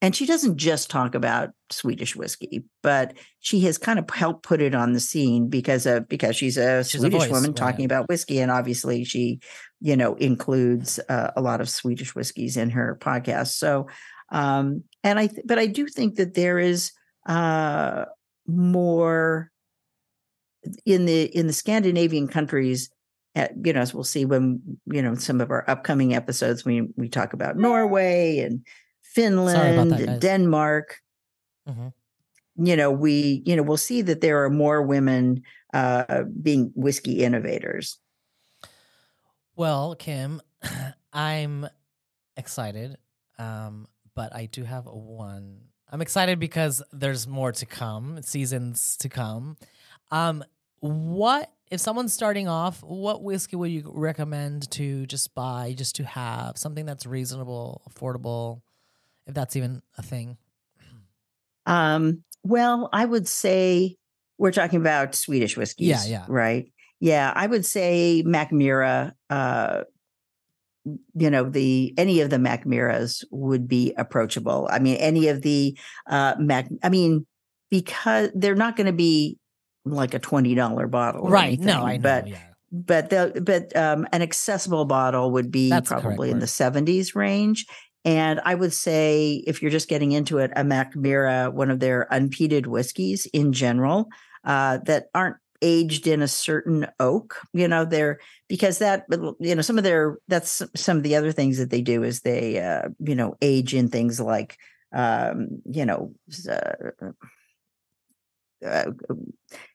and 0.00 0.16
she 0.16 0.26
doesn't 0.26 0.56
just 0.56 0.90
talk 0.90 1.14
about 1.14 1.50
Swedish 1.72 2.14
whiskey, 2.16 2.64
but 2.82 3.14
she 3.40 3.60
has 3.60 3.78
kind 3.78 3.98
of 3.98 4.08
helped 4.10 4.42
put 4.44 4.60
it 4.60 4.74
on 4.74 4.92
the 4.92 5.00
scene 5.00 5.48
because 5.48 5.86
of 5.86 6.08
because 6.08 6.36
she's 6.36 6.56
a 6.56 6.84
She's 6.84 7.02
a 7.04 7.10
Swedish 7.10 7.22
voice, 7.24 7.30
woman 7.30 7.50
right. 7.50 7.56
talking 7.56 7.84
about 7.84 8.08
whiskey, 8.08 8.40
and 8.40 8.50
obviously 8.50 9.04
she, 9.04 9.40
you 9.80 9.96
know, 9.96 10.14
includes 10.16 11.00
uh, 11.08 11.30
a 11.36 11.40
lot 11.40 11.60
of 11.60 11.68
Swedish 11.68 12.14
whiskeys 12.14 12.56
in 12.56 12.70
her 12.70 12.98
podcast. 13.00 13.54
So, 13.58 13.88
um, 14.30 14.84
and 15.02 15.18
I, 15.18 15.26
th- 15.28 15.46
but 15.46 15.58
I 15.58 15.66
do 15.66 15.86
think 15.86 16.16
that 16.16 16.34
there 16.34 16.58
is 16.58 16.92
uh, 17.26 18.04
more 18.46 19.50
in 20.86 21.06
the 21.06 21.24
in 21.24 21.46
the 21.46 21.52
Scandinavian 21.52 22.28
countries. 22.28 22.90
uh, 23.34 23.48
you 23.64 23.72
know, 23.72 23.80
as 23.80 23.94
we'll 23.94 24.04
see 24.04 24.24
when 24.24 24.60
you 24.86 25.02
know 25.02 25.14
some 25.14 25.40
of 25.40 25.50
our 25.50 25.64
upcoming 25.68 26.14
episodes, 26.14 26.64
we 26.64 26.88
we 26.96 27.08
talk 27.08 27.32
about 27.32 27.56
Norway 27.56 28.38
and 28.40 28.66
Finland 29.02 29.92
that, 29.92 30.00
and 30.00 30.06
guys. 30.06 30.18
Denmark. 30.20 31.01
Mhm. 31.68 31.92
You 32.56 32.76
know, 32.76 32.90
we 32.90 33.42
you 33.46 33.56
know 33.56 33.62
we'll 33.62 33.76
see 33.76 34.02
that 34.02 34.20
there 34.20 34.44
are 34.44 34.50
more 34.50 34.82
women 34.82 35.42
uh, 35.72 36.24
being 36.42 36.72
whiskey 36.74 37.22
innovators. 37.24 37.98
Well, 39.56 39.94
Kim, 39.96 40.40
I'm 41.12 41.66
excited, 42.36 42.96
um, 43.38 43.86
but 44.14 44.34
I 44.34 44.46
do 44.46 44.64
have 44.64 44.86
one. 44.86 45.60
I'm 45.90 46.00
excited 46.00 46.38
because 46.38 46.82
there's 46.92 47.26
more 47.26 47.52
to 47.52 47.66
come, 47.66 48.22
seasons 48.22 48.96
to 48.98 49.08
come. 49.08 49.56
Um, 50.10 50.44
what 50.80 51.52
if 51.70 51.80
someone's 51.80 52.14
starting 52.14 52.48
off? 52.48 52.82
What 52.82 53.22
whiskey 53.22 53.56
would 53.56 53.70
you 53.70 53.90
recommend 53.94 54.70
to 54.72 55.06
just 55.06 55.34
buy, 55.34 55.74
just 55.76 55.96
to 55.96 56.04
have 56.04 56.58
something 56.58 56.86
that's 56.86 57.06
reasonable, 57.06 57.82
affordable, 57.88 58.62
if 59.26 59.34
that's 59.34 59.56
even 59.56 59.82
a 59.98 60.02
thing? 60.02 60.38
Um, 61.66 62.24
well, 62.44 62.88
I 62.92 63.04
would 63.04 63.28
say 63.28 63.96
we're 64.38 64.52
talking 64.52 64.80
about 64.80 65.14
Swedish 65.14 65.56
whiskeys. 65.56 65.88
Yeah, 65.88 66.04
yeah. 66.04 66.24
Right. 66.28 66.72
Yeah. 67.00 67.32
I 67.34 67.46
would 67.46 67.64
say 67.64 68.24
Mackmyra, 68.26 69.12
uh, 69.30 69.82
you 71.14 71.30
know, 71.30 71.48
the 71.48 71.94
any 71.96 72.20
of 72.20 72.30
the 72.30 72.38
Mackmyras 72.38 73.24
would 73.30 73.68
be 73.68 73.94
approachable. 73.96 74.68
I 74.70 74.80
mean, 74.80 74.96
any 74.96 75.28
of 75.28 75.42
the 75.42 75.78
uh 76.08 76.34
Mac 76.38 76.68
I 76.82 76.88
mean, 76.88 77.26
because 77.70 78.30
they're 78.34 78.56
not 78.56 78.76
going 78.76 78.88
to 78.88 78.92
be 78.92 79.38
like 79.84 80.14
a 80.14 80.20
$20 80.20 80.90
bottle. 80.90 81.28
right? 81.28 81.58
No, 81.58 81.84
I 81.84 81.96
know. 81.96 82.02
But 82.02 82.28
yeah. 82.28 82.38
but 82.72 83.10
the 83.10 83.40
but 83.44 83.76
um 83.76 84.08
an 84.12 84.22
accessible 84.22 84.84
bottle 84.84 85.30
would 85.32 85.52
be 85.52 85.70
That's 85.70 85.88
probably 85.88 86.30
in 86.30 86.40
the 86.40 86.46
70s 86.46 87.14
range 87.14 87.66
and 88.04 88.40
i 88.44 88.54
would 88.54 88.72
say 88.72 89.42
if 89.46 89.62
you're 89.62 89.70
just 89.70 89.88
getting 89.88 90.12
into 90.12 90.38
it 90.38 90.50
a 90.56 90.62
Mackmyra 90.62 91.52
one 91.52 91.70
of 91.70 91.80
their 91.80 92.06
unpeated 92.10 92.66
whiskeys 92.66 93.26
in 93.32 93.52
general 93.52 94.08
uh 94.44 94.78
that 94.84 95.06
aren't 95.14 95.36
aged 95.62 96.06
in 96.08 96.20
a 96.22 96.28
certain 96.28 96.86
oak 96.98 97.40
you 97.52 97.68
know 97.68 97.84
they're 97.84 98.18
because 98.48 98.78
that 98.78 99.06
you 99.38 99.54
know 99.54 99.62
some 99.62 99.78
of 99.78 99.84
their 99.84 100.18
that's 100.28 100.62
some 100.74 100.96
of 100.96 101.02
the 101.04 101.14
other 101.14 101.32
things 101.32 101.58
that 101.58 101.70
they 101.70 101.80
do 101.80 102.02
is 102.02 102.20
they 102.20 102.60
uh 102.60 102.88
you 102.98 103.14
know 103.14 103.36
age 103.40 103.72
in 103.72 103.88
things 103.88 104.20
like 104.20 104.58
um 104.92 105.48
you 105.64 105.86
know 105.86 106.12
uh, 106.50 107.06
uh, 108.66 108.90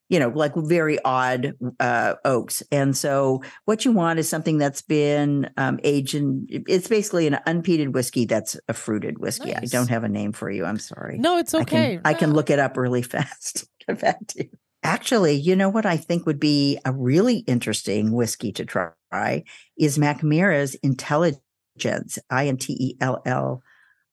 you 0.10 0.20
know, 0.20 0.30
like 0.30 0.54
very 0.56 1.00
odd 1.04 1.54
uh, 1.80 2.16
oaks. 2.24 2.64
And 2.72 2.96
so, 2.96 3.44
what 3.66 3.86
you 3.86 3.92
want 3.92 4.20
is 4.20 4.30
something 4.30 4.58
that's 4.58 4.82
been 4.82 5.50
um, 5.58 5.80
aged 5.84 6.16
in. 6.16 6.48
It's 6.50 6.88
basically 6.88 7.28
an 7.28 7.40
unpeated 7.46 7.94
whiskey 7.94 8.26
that's 8.26 8.58
a 8.68 8.74
fruited 8.74 9.20
whiskey. 9.20 9.56
I 9.56 9.66
don't 9.66 9.90
have 9.90 10.04
a 10.04 10.10
name 10.10 10.32
for 10.32 10.50
you. 10.50 10.66
I'm 10.66 10.80
sorry. 10.80 11.18
No, 11.18 11.38
it's 11.38 11.54
I 11.54 11.62
okay. 11.62 11.96
can, 11.96 12.02
I 12.06 12.14
can 12.14 12.34
look 12.34 12.50
it 12.50 12.60
up 12.60 12.78
really 12.78 13.02
fast. 13.04 13.68
Get 13.86 14.00
back 14.00 14.26
to 14.28 14.44
you. 14.46 14.50
Actually, 14.84 15.36
you 15.36 15.56
know 15.56 15.70
what 15.70 15.86
I 15.86 15.98
think 15.98 16.26
would 16.26 16.40
be 16.40 16.80
a 16.86 16.94
really 16.94 17.40
interesting 17.40 18.14
whiskey 18.14 18.52
to 18.54 18.66
try 18.66 19.44
is 19.78 19.98
Mackmyra's 19.98 20.78
Intelligens, 20.84 22.20
I 22.30 22.48
N 22.48 22.58
T 22.58 22.74
E 22.74 22.98
L 23.02 23.22
L 23.26 23.64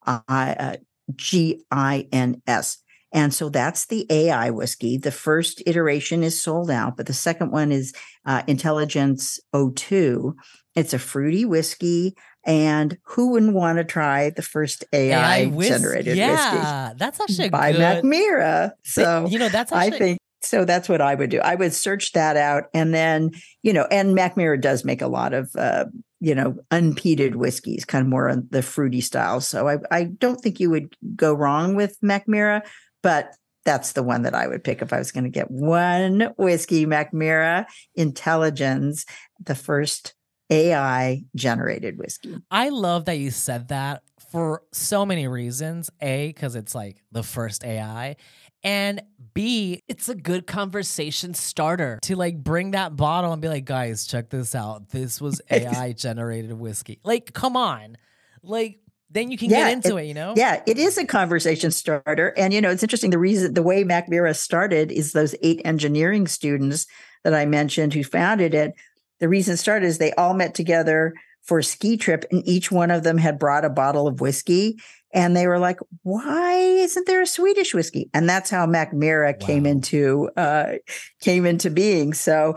I 0.06 0.56
uh, 0.58 0.76
G 1.14 1.62
I 1.70 2.08
N 2.10 2.42
S. 2.46 2.78
And 3.14 3.32
so 3.32 3.48
that's 3.48 3.86
the 3.86 4.06
AI 4.10 4.50
whiskey. 4.50 4.98
The 4.98 5.12
first 5.12 5.62
iteration 5.66 6.24
is 6.24 6.42
sold 6.42 6.68
out, 6.68 6.96
but 6.96 7.06
the 7.06 7.12
second 7.12 7.52
one 7.52 7.70
is 7.70 7.94
uh, 8.26 8.42
Intelligens 8.42 9.38
02. 9.54 10.34
It's 10.74 10.92
a 10.92 10.98
fruity 10.98 11.44
whiskey. 11.44 12.16
And 12.44 12.98
who 13.04 13.30
wouldn't 13.30 13.54
want 13.54 13.78
to 13.78 13.84
try 13.84 14.30
the 14.30 14.42
first 14.42 14.84
AI, 14.92 15.46
whis- 15.46 15.68
generated 15.68 16.16
yeah, 16.18 16.92
that's 16.94 17.18
actually 17.18 17.36
whiskey 17.36 17.48
by 17.50 17.72
good. 17.72 18.04
Mackmyra? 18.04 18.72
So 18.82 19.26
you 19.26 19.38
know, 19.38 19.48
that's 19.48 19.72
I 19.72 19.88
think 19.88 20.18
so. 20.42 20.66
That's 20.66 20.86
what 20.86 21.00
I 21.00 21.14
would 21.14 21.30
do. 21.30 21.40
I 21.40 21.54
would 21.54 21.72
search 21.72 22.12
that 22.12 22.36
out, 22.36 22.64
and 22.74 22.92
then 22.92 23.30
you 23.62 23.72
know, 23.72 23.86
and 23.90 24.14
Mackmyra 24.14 24.60
does 24.60 24.84
make 24.84 25.00
a 25.00 25.06
lot 25.06 25.32
of 25.32 25.56
uh, 25.56 25.86
you 26.20 26.34
know 26.34 26.56
unpeated 26.70 27.36
whiskeys, 27.36 27.86
kind 27.86 28.02
of 28.02 28.10
more 28.10 28.28
on 28.28 28.46
the 28.50 28.60
fruity 28.62 29.00
style. 29.00 29.40
So 29.40 29.66
I 29.66 29.78
I 29.90 30.04
don't 30.04 30.38
think 30.38 30.60
you 30.60 30.68
would 30.68 30.94
go 31.16 31.32
wrong 31.32 31.76
with 31.76 31.98
Mackmyra, 32.02 32.60
but 33.04 33.36
that's 33.66 33.92
the 33.92 34.02
one 34.02 34.22
that 34.22 34.34
I 34.34 34.46
would 34.46 34.64
pick 34.64 34.80
if 34.80 34.92
I 34.92 34.98
was 34.98 35.12
going 35.12 35.24
to 35.24 35.30
get 35.30 35.50
one 35.50 36.32
whiskey. 36.38 36.86
Mackmyra 36.86 37.66
Intelligens, 37.98 39.04
the 39.38 39.54
first 39.54 40.14
AI 40.50 41.24
generated 41.36 41.98
whiskey. 41.98 42.36
I 42.50 42.70
love 42.70 43.04
that 43.04 43.18
you 43.18 43.30
said 43.30 43.68
that 43.68 44.02
for 44.32 44.62
so 44.72 45.04
many 45.04 45.28
reasons. 45.28 45.90
A, 46.00 46.28
because 46.28 46.56
it's 46.56 46.74
like 46.74 47.02
the 47.12 47.22
first 47.22 47.62
AI. 47.62 48.16
And 48.62 49.02
B, 49.34 49.82
it's 49.86 50.08
a 50.08 50.14
good 50.14 50.46
conversation 50.46 51.34
starter 51.34 51.98
to 52.04 52.16
like 52.16 52.42
bring 52.42 52.70
that 52.70 52.96
bottle 52.96 53.32
and 53.34 53.42
be 53.42 53.48
like, 53.48 53.66
guys, 53.66 54.06
check 54.06 54.30
this 54.30 54.54
out. 54.54 54.88
This 54.88 55.20
was 55.20 55.42
AI 55.50 55.92
generated 55.92 56.54
whiskey. 56.54 57.00
Like, 57.04 57.34
come 57.34 57.54
on. 57.56 57.98
Like, 58.42 58.78
then 59.14 59.30
you 59.30 59.38
can 59.38 59.48
Yeah, 59.48 59.68
get 59.68 59.72
into 59.72 59.96
it, 59.96 60.04
you 60.04 60.14
know? 60.14 60.34
Yeah, 60.36 60.60
it 60.66 60.76
is 60.76 60.98
a 60.98 61.06
conversation 61.06 61.70
starter. 61.70 62.34
And 62.36 62.52
you 62.52 62.60
know, 62.60 62.70
it's 62.70 62.82
interesting. 62.82 63.10
The 63.10 63.18
reason 63.18 63.54
the 63.54 63.62
way 63.62 63.84
Mackmyra 63.84 64.36
started 64.36 64.92
is 64.92 65.12
those 65.12 65.34
eight 65.42 65.62
engineering 65.64 66.26
students 66.26 66.86
that 67.22 67.32
I 67.32 67.46
mentioned 67.46 67.94
who 67.94 68.04
founded 68.04 68.54
it. 68.54 68.74
The 69.20 69.28
reason 69.28 69.54
it 69.54 69.58
started 69.58 69.86
is 69.86 69.98
they 69.98 70.12
all 70.12 70.34
met 70.34 70.54
together 70.54 71.14
for 71.42 71.60
a 71.60 71.64
ski 71.64 71.96
trip, 71.96 72.24
and 72.30 72.46
each 72.46 72.72
one 72.72 72.90
of 72.90 73.02
them 73.04 73.18
had 73.18 73.38
brought 73.38 73.64
a 73.64 73.70
bottle 73.70 74.08
of 74.08 74.20
whiskey. 74.20 74.78
And 75.12 75.36
they 75.36 75.46
were 75.46 75.60
like, 75.60 75.78
"Why 76.02 76.54
isn't 76.54 77.06
there 77.06 77.22
a 77.22 77.26
Swedish 77.26 77.72
whiskey?" 77.72 78.10
And 78.12 78.28
that's 78.28 78.50
how 78.50 78.66
Mackmyra 78.66 79.38
came 79.38 79.64
into 79.64 80.28
uh, 80.36 80.72
came 81.20 81.46
into 81.46 81.70
being. 81.70 82.14
So 82.14 82.56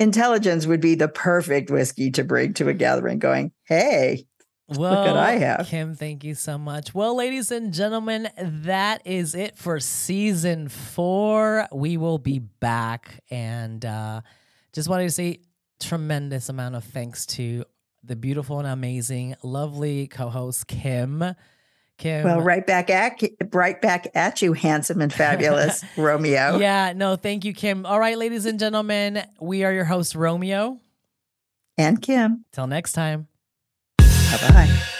intelligence 0.00 0.66
would 0.66 0.80
be 0.80 0.94
the 0.94 1.08
perfect 1.08 1.70
whiskey 1.70 2.10
to 2.12 2.24
bring 2.24 2.54
to 2.54 2.68
a 2.68 2.74
gathering. 2.74 3.18
Going, 3.18 3.52
hey, 3.64 4.24
well, 4.68 5.06
Look 5.06 5.16
I 5.16 5.32
have. 5.38 5.66
Kim, 5.66 5.94
thank 5.94 6.24
you 6.24 6.34
so 6.34 6.58
much. 6.58 6.94
Well, 6.94 7.16
ladies 7.16 7.50
and 7.50 7.72
gentlemen, 7.72 8.28
that 8.38 9.06
is 9.06 9.34
it 9.34 9.56
for 9.56 9.80
season 9.80 10.68
four. 10.68 11.66
We 11.72 11.96
will 11.96 12.18
be 12.18 12.38
back. 12.40 13.22
And 13.30 13.84
uh, 13.84 14.20
just 14.72 14.88
wanted 14.88 15.04
to 15.04 15.10
say 15.10 15.40
tremendous 15.80 16.48
amount 16.48 16.74
of 16.74 16.84
thanks 16.84 17.24
to 17.26 17.64
the 18.04 18.16
beautiful 18.16 18.58
and 18.58 18.68
amazing, 18.68 19.36
lovely 19.42 20.06
co-host 20.06 20.66
Kim. 20.66 21.24
Kim. 21.96 22.24
Well, 22.24 22.40
right 22.40 22.64
back 22.64 22.90
at 22.90 23.20
right 23.52 23.80
back 23.80 24.06
at 24.14 24.40
you, 24.40 24.52
handsome 24.52 25.00
and 25.00 25.12
fabulous 25.12 25.84
Romeo. 25.96 26.58
Yeah, 26.58 26.92
no, 26.94 27.16
thank 27.16 27.44
you, 27.44 27.52
Kim. 27.52 27.84
All 27.86 27.98
right, 27.98 28.16
ladies 28.16 28.46
and 28.46 28.58
gentlemen, 28.58 29.24
we 29.40 29.64
are 29.64 29.72
your 29.72 29.84
hosts, 29.84 30.14
Romeo. 30.14 30.78
And 31.76 32.00
Kim. 32.00 32.44
Till 32.52 32.66
next 32.66 32.92
time. 32.92 33.27
Bye 34.30 34.52
bye. 34.52 34.97